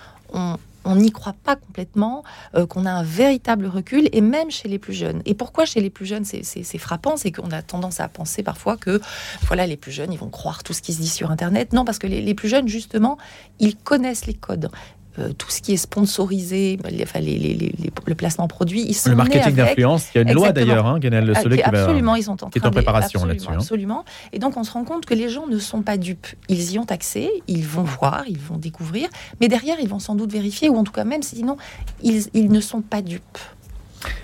on 0.84 0.96
n'y 0.96 1.10
croit 1.10 1.34
pas 1.44 1.56
complètement, 1.56 2.22
euh, 2.54 2.66
qu'on 2.66 2.86
a 2.86 2.90
un 2.90 3.02
véritable 3.02 3.66
recul, 3.66 4.08
et 4.12 4.20
même 4.22 4.50
chez 4.50 4.68
les 4.68 4.78
plus 4.78 4.94
jeunes. 4.94 5.20
Et 5.26 5.34
pourquoi 5.34 5.66
chez 5.66 5.80
les 5.80 5.90
plus 5.90 6.06
jeunes 6.06 6.24
c'est- 6.24 6.78
frappant 6.78 7.16
C'est 7.18 7.32
qu'on 7.32 7.50
a 7.50 7.60
tendance 7.62 8.00
à 8.00 8.08
penser 8.08 8.42
parfois 8.42 8.76
que 8.78 9.00
voilà, 9.46 9.66
les 9.66 9.76
plus 9.76 9.92
jeunes, 9.92 10.12
ils 10.12 10.18
vont 10.18 10.30
croire 10.30 10.62
tout 10.62 10.72
ce 10.72 10.80
qui 10.80 10.94
se 10.94 11.00
dit 11.00 11.08
sur 11.08 11.30
Internet. 11.30 11.72
Non, 11.74 11.84
parce 11.84 11.98
que 11.98 12.06
les 12.06 12.34
plus 12.34 12.48
jeunes, 12.48 12.68
justement, 12.68 13.18
ils 13.58 13.76
connaissent 13.76 14.26
les 14.26 14.34
codes. 14.34 14.70
Euh, 15.18 15.32
tout 15.36 15.50
ce 15.50 15.60
qui 15.60 15.72
est 15.72 15.76
sponsorisé, 15.76 16.78
les- 16.90 17.02
enfin, 17.02 17.18
les- 17.18 17.38
les- 17.38 17.72
le 18.06 18.14
placement 18.14 18.46
produit, 18.46 18.82
ils 18.86 18.94
sont 18.94 19.10
Le 19.10 19.16
marketing 19.16 19.54
d'influence, 19.56 20.06
il 20.14 20.18
y 20.18 20.18
a 20.18 20.22
une 20.22 20.32
loi 20.32 20.52
d'ailleurs, 20.52 20.86
hein, 20.86 20.98
Guénel 21.00 21.24
Le 21.24 21.32
Ah, 21.36 21.42
Solé, 21.42 21.56
qui- 21.56 21.62
va- 21.62 21.68
absolument, 21.80 22.14
ils 22.14 22.22
sont 22.22 22.44
en 22.44 22.50
qui 22.50 22.58
est 22.58 22.66
en 22.66 22.70
préparation 22.70 23.24
là-dessus. 23.24 23.48
hein. 23.50 23.54
Absolument. 23.56 24.04
Et 24.32 24.38
donc, 24.38 24.56
on 24.56 24.62
se 24.62 24.70
rend 24.70 24.84
compte 24.84 25.06
que 25.06 25.14
les 25.14 25.28
gens 25.28 25.46
ne 25.48 25.58
sont 25.58 25.82
pas 25.82 25.96
dupes. 25.96 26.28
Ils 26.48 26.72
y 26.72 26.78
ont 26.78 26.84
accès, 26.84 27.30
ils 27.48 27.64
vont 27.66 27.82
voir, 27.82 28.24
ils 28.28 28.38
vont 28.38 28.58
découvrir, 28.58 29.08
mais 29.40 29.48
derrière, 29.48 29.76
ils 29.80 29.88
vont 29.88 29.98
sans 29.98 30.14
doute 30.14 30.30
vérifier, 30.32 30.68
ou 30.68 30.76
en 30.76 30.84
tout 30.84 30.92
cas, 30.92 31.04
même 31.04 31.22
sinon, 31.22 31.56
ils, 32.02 32.22
ils 32.34 32.52
ne 32.52 32.60
sont 32.60 32.80
pas 32.82 33.02
dupes. 33.02 33.38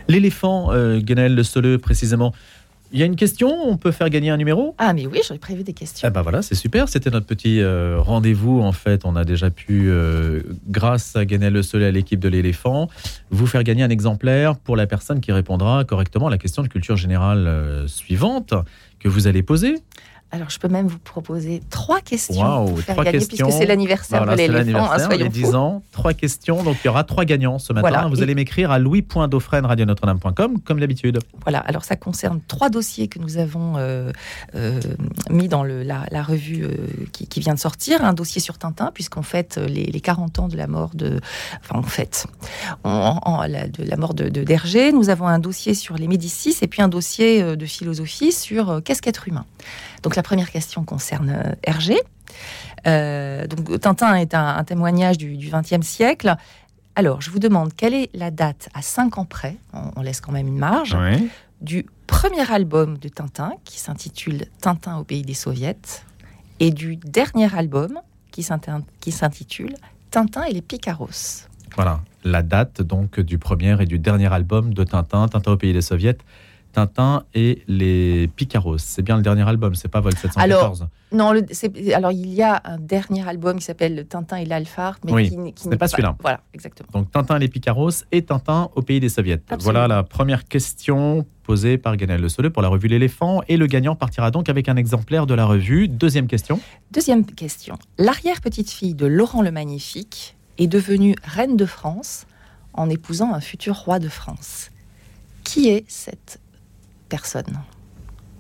L'éléphant, 0.07 0.71
euh, 0.73 1.01
Guénel 1.01 1.35
Le 1.35 1.43
Solé, 1.43 1.79
précisément. 1.79 2.33
Il 2.95 3.01
y 3.01 3.03
a 3.03 3.07
une 3.07 3.17
question, 3.17 3.53
on 3.67 3.77
peut 3.77 3.91
faire 3.91 4.09
gagner 4.09 4.31
un 4.31 4.37
numéro? 4.37 4.77
Ah, 4.79 4.93
mais 4.95 5.05
oui, 5.05 5.19
j'aurais 5.27 5.41
prévu 5.41 5.65
des 5.65 5.73
questions. 5.73 6.07
Ah 6.07 6.11
bah 6.11 6.23
voilà, 6.23 6.43
c'est 6.43 6.55
super. 6.55 6.89
C'était 6.89 7.11
notre 7.11 7.27
petit 7.27 7.61
euh, 7.61 7.97
rendez-vous. 7.99 8.61
En 8.61 8.71
fait, 8.71 9.05
on 9.05 9.17
a 9.17 9.25
déjà 9.25 9.51
pu, 9.51 9.91
euh, 9.91 10.43
grâce 10.69 11.17
à 11.17 11.25
Guénel 11.25 11.55
Le 11.55 11.63
Soleil 11.65 11.89
à 11.89 11.91
l'équipe 11.91 12.21
de 12.21 12.29
l'éléphant, 12.29 12.89
vous 13.31 13.49
faire 13.49 13.65
gagner 13.65 13.83
un 13.83 13.91
exemplaire 13.91 14.57
pour 14.57 14.77
la 14.77 14.87
personne 14.87 15.21
qui 15.21 15.33
répondra 15.33 15.83
correctement 15.83 16.29
à 16.29 16.31
la 16.31 16.39
question 16.39 16.63
de 16.63 16.69
culture 16.69 16.97
générale 16.97 17.49
euh, 17.49 17.89
suivante 17.89 18.55
que 19.01 19.09
vous 19.09 19.27
allez 19.27 19.43
poser. 19.43 19.75
Alors, 20.35 20.51
je 20.51 20.59
peux 20.59 20.69
même 20.69 20.89
vous 20.89 20.99
proposer 20.99 21.63
trois 21.71 22.01
questions 22.01 22.43
Waouh, 22.43 22.69
pour 22.71 22.81
faire 22.81 22.95
trois 22.97 23.05
gagner, 23.05 23.19
questions. 23.19 23.47
puisque 23.47 23.61
c'est 23.61 23.67
l'anniversaire 23.67 24.25
Voilà, 24.25 24.35
de 24.35 24.53
l'éléphant, 24.53 24.91
hein, 24.91 24.99
soyons 24.99 25.25
les 25.25 25.29
10 25.29 25.43
fous. 25.43 25.55
ans. 25.55 25.83
Trois 25.93 26.13
questions. 26.13 26.63
Donc, 26.65 26.77
il 26.83 26.87
y 26.87 26.91
aura 26.91 27.05
trois 27.05 27.25
gagnants 27.25 27.59
ce 27.61 27.73
matin. 27.73 27.89
Voilà. 27.89 28.09
Vous 28.09 28.21
allez 28.21 28.35
m'écrire 28.35 28.71
à 28.73 28.79
louis.dauphren.radionotre-dame.com, 28.79 30.61
comme 30.65 30.81
d'habitude. 30.81 31.21
Voilà, 31.43 31.59
alors 31.61 31.85
ça 31.85 31.97
concerne 31.97 32.41
trois 32.49 32.69
dossiers 32.69 33.07
que 33.09 33.19
nous 33.21 33.39
avons 33.39 33.75
euh, 33.77 34.11
euh, 34.57 34.81
mis 35.31 35.47
dans 35.49 35.63
le- 35.63 35.83
la, 35.83 36.05
la 36.11 36.23
revue 36.23 36.65
euh, 36.65 36.77
qui, 37.13 37.27
qui 37.29 37.41
vient 37.41 37.55
de 37.55 37.59
sortir. 37.61 38.05
Un 38.05 38.13
dossier 38.13 38.41
sur 38.41 38.59
Tintin, 38.59 38.91
puisqu'on 38.93 39.23
fête 39.23 39.59
euh, 39.59 39.67
les, 39.69 39.85
les 39.85 40.01
40 40.01 40.39
ans 40.41 40.49
de 40.49 40.57
la 40.57 40.67
mort 40.67 40.91
de. 40.95 41.21
Enfin, 41.63 41.79
on 41.79 41.83
fête. 41.83 42.27
On- 42.83 42.91
en- 43.23 43.43
la, 43.47 43.69
de 43.69 43.85
la 43.85 43.97
mort 43.97 44.15
de. 44.15 44.25
Nous 44.93 45.11
avons 45.11 45.27
un 45.29 45.39
dossier 45.39 45.75
sur 45.75 45.97
les 45.97 46.09
Médicis 46.09 46.57
et 46.63 46.67
puis 46.67 46.83
un 46.83 46.89
dossier 46.89 47.57
de 47.57 47.67
philosophie 47.67 48.33
sur 48.33 48.81
qu'est-ce 48.85 49.01
qu'être 49.03 49.29
humain. 49.29 49.45
Donc 50.03 50.17
la 50.17 50.23
première 50.25 50.51
question 50.51 50.83
concerne 50.85 51.31
euh, 51.31 51.53
Hergé. 51.63 51.97
Euh, 52.87 53.47
donc 53.47 53.81
Tintin 53.81 54.17
est 54.17 54.35
un, 54.35 54.57
un 54.57 54.65
témoignage 54.65 55.17
du 55.19 55.37
XXe 55.37 55.87
siècle. 55.87 56.35
Alors, 56.97 57.21
je 57.21 57.31
vous 57.31 57.39
demande 57.39 57.73
quelle 57.75 57.95
est 57.95 58.11
la 58.15 58.31
date 58.31 58.69
à 58.75 58.83
5 58.83 59.19
ans 59.19 59.25
près, 59.25 59.57
on, 59.73 59.91
on 59.97 60.03
laisse 60.03 60.21
quand 60.21 60.33
même 60.33 60.47
une 60.49 60.59
marge, 60.59 60.97
Oui. 61.01 61.29
du 61.61 61.87
premier 62.07 62.49
album 62.53 62.99
de 62.99 63.09
Tintin 63.09 63.53
qui 63.65 63.79
s'intitule 63.81 64.47
Tintin 64.61 64.99
au 64.99 65.05
pays 65.05 65.23
des 65.23 65.35
soviets 65.35 65.77
et 66.61 66.71
du 66.71 66.97
dernier 66.97 67.53
album 67.57 68.01
qui 68.31 68.43
s'intitule 68.43 69.75
Tintin 70.11 70.45
et 70.45 70.53
les 70.53 70.63
Picaros? 70.63 71.47
Voilà, 71.75 72.01
la 72.23 72.43
date 72.43 72.83
donc 72.83 73.19
du 73.19 73.39
premier 73.39 73.81
et 73.83 73.87
du 73.87 73.99
dernier 73.99 74.33
album 74.33 74.73
de 74.75 74.85
Tintin, 74.85 75.27
Tintin 75.27 75.53
au 75.53 75.57
pays 75.57 75.73
des 75.73 75.83
soviets, 75.83 76.19
Tintin 76.75 77.25
et 77.35 77.63
les 77.69 78.29
Picaros. 78.37 78.79
C'est 78.79 79.03
bien 79.03 79.17
le 79.17 79.23
dernier 79.23 79.49
album, 79.49 79.75
c'est 79.75 79.89
pas 79.89 80.01
Vol 80.01 80.13
714. 80.15 80.87
Non, 81.13 81.33
le- 81.33 81.47
c'est- 81.53 81.93
alors 81.95 82.11
il 82.13 82.35
y 82.35 82.43
a 82.43 82.61
un 82.65 82.79
dernier 82.79 83.27
album 83.27 83.59
qui 83.59 83.65
s'appelle 83.65 84.05
Tintin 84.09 84.37
et 84.39 84.45
l'Alphard, 84.45 84.99
mais 85.05 85.13
Oui, 85.13 85.29
qui, 85.31 85.37
n'est- 85.39 85.53
qui 85.53 85.69
pas 85.69 85.87
celui-là. 85.89 86.17
Voilà, 86.21 86.41
exactement. 86.53 86.89
Donc 86.93 87.11
Tintin 87.13 87.37
et 87.37 87.39
les 87.39 87.49
Picaros 87.49 87.91
et 88.13 88.23
Tintin 88.23 88.69
au 88.75 88.83
pays 88.83 88.99
des 89.01 89.09
soviets. 89.09 89.41
Voilà 89.61 89.87
la 89.89 90.03
première 90.03 90.45
question 90.45 91.25
posée 91.45 91.79
par 91.79 91.97
Ganel 91.97 92.21
Le 92.21 92.29
Soleil 92.29 92.51
pour 92.51 92.63
la 92.63 92.69
revue 92.69 92.89
L'éléphant 92.89 93.43
et 93.49 93.57
le 93.57 93.67
gagnant 93.67 93.95
partira 93.95 94.31
donc 94.31 94.49
avec 94.49 94.69
un 94.69 94.77
exemplaire 94.77 95.27
de 95.27 95.35
la 95.35 95.47
revue. 95.47 95.89
Deuxième 95.89 96.27
question. 96.27 96.59
Deuxième 96.91 97.25
question. 97.25 97.79
L'arrière-petite-fille 97.99 98.95
de 98.95 99.07
Laurent 99.07 99.43
le 99.43 99.51
Magnifique 99.53 100.37
est 100.59 100.67
devenue 100.67 101.15
reine 101.23 101.57
de 101.57 101.67
France 101.67 102.27
en 102.73 102.91
épousant 102.91 103.33
un 103.33 103.41
futur 103.41 103.77
roi 103.77 103.99
de 104.01 104.09
France. 104.09 104.71
Qui 105.45 105.69
est 105.69 105.85
cette 105.87 106.41
personne 107.17 107.55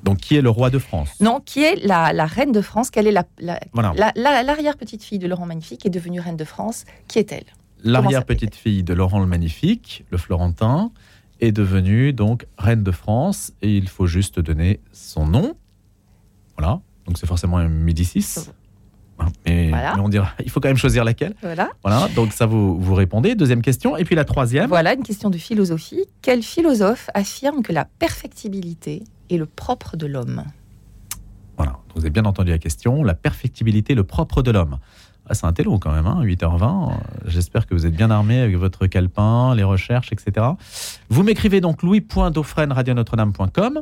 Donc 0.02 0.16
qui 0.18 0.32
est 0.37 0.42
le 0.42 0.50
roi 0.50 0.68
de 0.70 0.78
France? 0.80 1.10
Non, 1.20 1.37
qui 1.40 1.60
est 1.62 1.76
la, 1.87 2.12
la 2.12 2.26
reine 2.26 2.52
de 2.52 2.60
France? 2.60 2.90
Quelle 2.90 3.06
est 3.06 3.12
la, 3.20 3.24
la- 3.38 3.60
Voilà. 3.72 3.92
la- 3.96 4.12
la- 4.16 4.42
l'arrière-petite-fille 4.42 5.18
de 5.24 5.28
Laurent 5.28 5.46
Magnifique 5.46 5.87
est 5.87 5.90
devenue 5.98 6.20
reine 6.20 6.37
de 6.37 6.44
France? 6.54 6.84
Qui 7.08 7.18
est-elle? 7.22 7.44
L'arrière-petite-fille 7.84 8.82
de 8.82 8.94
Laurent 8.94 9.20
le 9.20 9.26
Magnifique, 9.26 10.04
le 10.10 10.18
Florentin, 10.18 10.90
est 11.40 11.52
devenue 11.52 12.12
donc 12.12 12.46
reine 12.58 12.82
de 12.82 12.90
France 12.90 13.52
et 13.62 13.76
il 13.76 13.88
faut 13.88 14.06
juste 14.06 14.40
donner 14.40 14.80
son 14.92 15.26
nom. 15.26 15.54
Voilà. 16.56 16.80
Donc 17.06 17.18
c'est 17.18 17.26
forcément 17.26 17.58
un 17.58 17.68
Médicis. 17.68 18.26
Hein, 19.18 19.27
Mais, 19.46 19.68
Voilà. 19.70 19.94
mais 19.96 20.03
on 20.03 20.09
dira, 20.09 20.29
il 20.44 20.50
faut 20.50 20.59
quand 20.61 20.68
même 20.68 20.77
choisir 20.77 21.05
laquelle. 21.05 21.35
Voilà. 21.42 21.70
Voilà. 21.85 22.09
Donc 22.16 22.33
ça 22.33 22.46
vous 22.46 22.79
vous 22.81 22.94
répondez. 22.94 23.35
Deuxième 23.35 23.62
question 23.62 23.96
et 23.96 24.05
puis 24.05 24.14
la 24.16 24.24
troisième. 24.24 24.68
Voilà 24.68 24.94
une 24.94 25.03
question 25.03 25.31
de 25.31 25.38
philosophie. 25.38 26.05
Quel 26.22 26.42
philosophe 26.42 27.09
affirme 27.14 27.62
que 27.62 27.72
la 27.72 27.85
perfectibilité 27.85 29.05
est 29.31 29.37
le 29.37 29.46
propre 29.46 29.96
de 29.96 30.07
l'homme? 30.07 30.42
Voilà. 31.57 31.79
Vous 31.94 32.00
avez 32.00 32.11
bien 32.11 32.24
entendu 32.24 32.50
la 32.50 32.59
question. 32.59 33.05
La 33.05 33.14
perfectibilité, 33.14 33.94
le 33.94 34.03
propre 34.03 34.42
de 34.42 34.50
l'homme. 34.50 34.79
Ah, 35.27 35.35
c'est 35.35 35.46
un 35.46 35.53
télo 35.55 35.79
quand 35.79 35.92
même, 35.92 36.07
hein, 36.07 36.20
8h20. 36.22 36.90
Euh, 36.90 36.94
J'espère 37.27 37.66
que 37.66 37.74
vous 37.74 37.87
êtes 37.87 37.94
bien 37.94 38.11
armé 38.11 38.40
avec 38.40 38.57
votre 38.57 38.87
calepin, 38.87 39.55
les 39.55 39.62
recherches, 39.62 40.12
etc. 40.12 40.44
Vous 41.09 41.22
m'écrivez 41.22 41.61
donc 41.62 41.83
louis.dauphren.radionotre-dame.com 41.83 43.81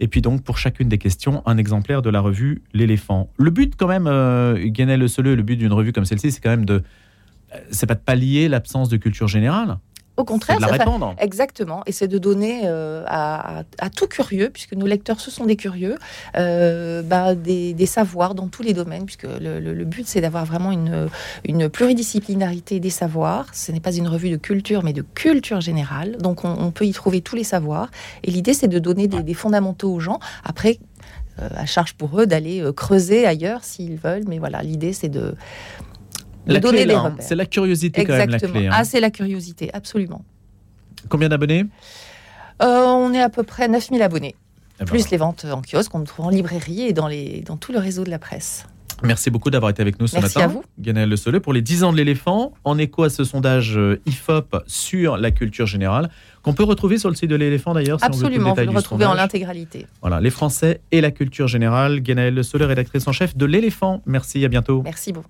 et 0.00 0.08
puis 0.08 0.22
donc 0.22 0.42
pour 0.42 0.58
chacune 0.58 0.88
des 0.88 0.98
questions, 0.98 1.42
un 1.46 1.58
exemplaire 1.58 2.02
de 2.02 2.10
la 2.10 2.20
revue 2.20 2.62
L'éléphant. 2.72 3.30
Le 3.36 3.50
but 3.50 3.74
quand 3.76 3.86
même, 3.88 4.06
euh, 4.06 4.56
Le 4.56 5.36
le 5.36 5.42
but 5.42 5.56
d'une 5.56 5.72
revue 5.72 5.92
comme 5.92 6.04
celle-ci, 6.06 6.32
c'est 6.32 6.40
quand 6.40 6.50
même 6.50 6.64
de... 6.64 6.82
euh, 7.54 7.58
C'est 7.70 7.86
pas 7.86 7.94
de 7.94 8.00
pallier 8.00 8.48
l'absence 8.48 8.88
de 8.88 8.96
culture 8.96 9.28
générale, 9.28 9.78
Au 10.20 10.24
contraire, 10.24 10.58
c'est 10.60 10.66
de 10.66 10.70
la 10.70 10.76
ça- 10.78 10.84
répandre. 10.84 11.14
Exactement, 11.18 11.82
et 11.86 11.92
c'est 11.92 12.08
de 12.08 12.18
donner 12.18 12.62
euh, 12.64 13.04
à, 13.06 13.64
tout 13.96 14.06
curieux, 14.06 14.50
puisque 14.50 14.74
nos 14.74 14.86
lecteurs 14.86 15.20
ce 15.20 15.30
sont 15.30 15.44
des 15.46 15.56
curieux, 15.56 15.96
euh, 16.36 17.02
bah, 17.02 17.34
des, 17.34 17.72
des 17.74 17.86
savoirs 17.86 18.34
dans 18.34 18.48
tous 18.48 18.62
les 18.62 18.72
domaines, 18.74 19.04
puisque 19.04 19.24
le, 19.24 19.60
le- 19.60 19.74
le 19.74 19.84
but 19.84 20.06
c'est 20.06 20.20
d'avoir 20.20 20.44
vraiment 20.44 20.72
une, 20.72 21.08
une 21.44 21.68
pluridisciplinarité 21.68 22.80
des 22.80 22.90
savoirs. 22.90 23.46
Ce 23.52 23.72
n'est 23.72 23.80
pas 23.80 23.92
une 23.94 24.08
revue 24.08 24.30
de 24.30 24.36
culture, 24.36 24.82
mais 24.82 24.92
de 24.92 25.02
culture 25.02 25.60
générale. 25.60 26.16
Donc 26.18 26.44
on, 26.44 26.50
on 26.58 26.70
peut 26.70 26.86
y 26.86 26.92
trouver 26.92 27.20
tous 27.20 27.36
les 27.36 27.44
savoirs. 27.44 27.90
Et 28.24 28.30
l'idée 28.30 28.54
c'est 28.54 28.68
de 28.68 28.78
donner 28.78 29.08
des, 29.08 29.22
des 29.22 29.34
fondamentaux 29.34 29.92
aux 29.92 30.00
gens. 30.00 30.20
Après, 30.44 30.78
euh, 31.40 31.48
à 31.56 31.66
charge 31.66 31.94
pour 31.94 32.20
eux 32.20 32.26
d'aller 32.26 32.62
creuser 32.76 33.26
ailleurs 33.26 33.64
s'ils 33.64 33.96
veulent, 33.96 34.24
mais 34.28 34.38
voilà, 34.38 34.62
l'idée 34.62 34.92
c'est 34.92 35.08
de 35.08 35.34
La 36.54 36.60
donner 36.60 36.86
des 36.86 36.94
hein. 36.94 37.00
repères. 37.00 37.24
C'est 37.26 37.34
la 37.34 37.46
curiosité 37.46 38.04
quand 38.04 38.12
même 38.16 38.30
la 38.30 38.36
Exactement. 38.36 38.60
clé. 38.60 38.66
hein. 38.68 38.72
Ah, 38.74 38.84
c'est 38.84 39.00
la 39.00 39.10
curiosité, 39.10 39.70
absolument. 39.72 40.24
Combien 41.08 41.28
d'abonnés? 41.28 41.66
Euh, 42.62 42.84
on 42.86 43.12
est 43.14 43.22
à 43.22 43.28
peu 43.30 43.42
près 43.42 43.68
9000 43.68 44.02
abonnés, 44.02 44.34
Eh 44.80 44.84
ben, 44.84 44.86
plus 44.86 45.10
les 45.10 45.16
ventes 45.16 45.46
en 45.50 45.62
kiosque, 45.62 45.94
on 45.94 46.04
trouve 46.04 46.26
en 46.26 46.30
librairie 46.30 46.82
et 46.82 46.92
dans, 46.92 47.08
les, 47.08 47.40
dans 47.46 47.56
tout 47.56 47.72
le 47.72 47.78
réseau 47.78 48.04
de 48.04 48.10
la 48.10 48.18
presse. 48.18 48.66
Merci 49.02 49.30
beaucoup 49.30 49.48
d'avoir 49.48 49.70
été 49.70 49.80
avec 49.80 49.98
nous 49.98 50.06
ce 50.06 50.16
Merci 50.16 50.36
matin. 50.36 50.50
à 50.50 50.52
vous. 50.52 50.62
Guénel 50.78 51.08
Le 51.08 51.16
Soleux 51.16 51.40
pour 51.40 51.54
les 51.54 51.62
10 51.62 51.84
ans 51.84 51.92
de 51.92 51.96
l'éléphant, 51.96 52.52
en 52.64 52.76
écho 52.76 53.02
à 53.02 53.08
ce 53.08 53.24
sondage 53.24 53.78
euh, 53.78 53.98
IFOP 54.04 54.56
sur 54.66 55.16
la 55.16 55.30
culture 55.30 55.64
générale, 55.66 56.10
qu'on 56.42 56.52
peut 56.52 56.64
retrouver 56.64 56.98
sur 56.98 57.08
le 57.08 57.14
site 57.14 57.30
de 57.30 57.36
l'éléphant 57.36 57.72
d'ailleurs. 57.72 57.98
si 57.98 58.04
on 58.04 58.08
veut 58.10 58.26
Absolument, 58.26 58.52
vous 58.52 58.60
le 58.60 58.70
retrouvez 58.76 59.06
en 59.06 59.14
l'intégralité. 59.14 59.86
Voilà, 60.02 60.20
les 60.20 60.28
Français 60.28 60.82
et 60.92 61.00
la 61.00 61.10
culture 61.12 61.48
générale. 61.48 62.00
Guénel 62.00 62.34
Le 62.34 62.42
Soleux, 62.42 62.66
rédactrice 62.66 63.08
en 63.08 63.12
chef 63.12 63.34
de 63.34 63.46
l'éléphant. 63.46 64.02
Merci, 64.04 64.44
à 64.44 64.48
bientôt. 64.48 64.82
Merci 64.82 65.14
beaucoup. 65.14 65.28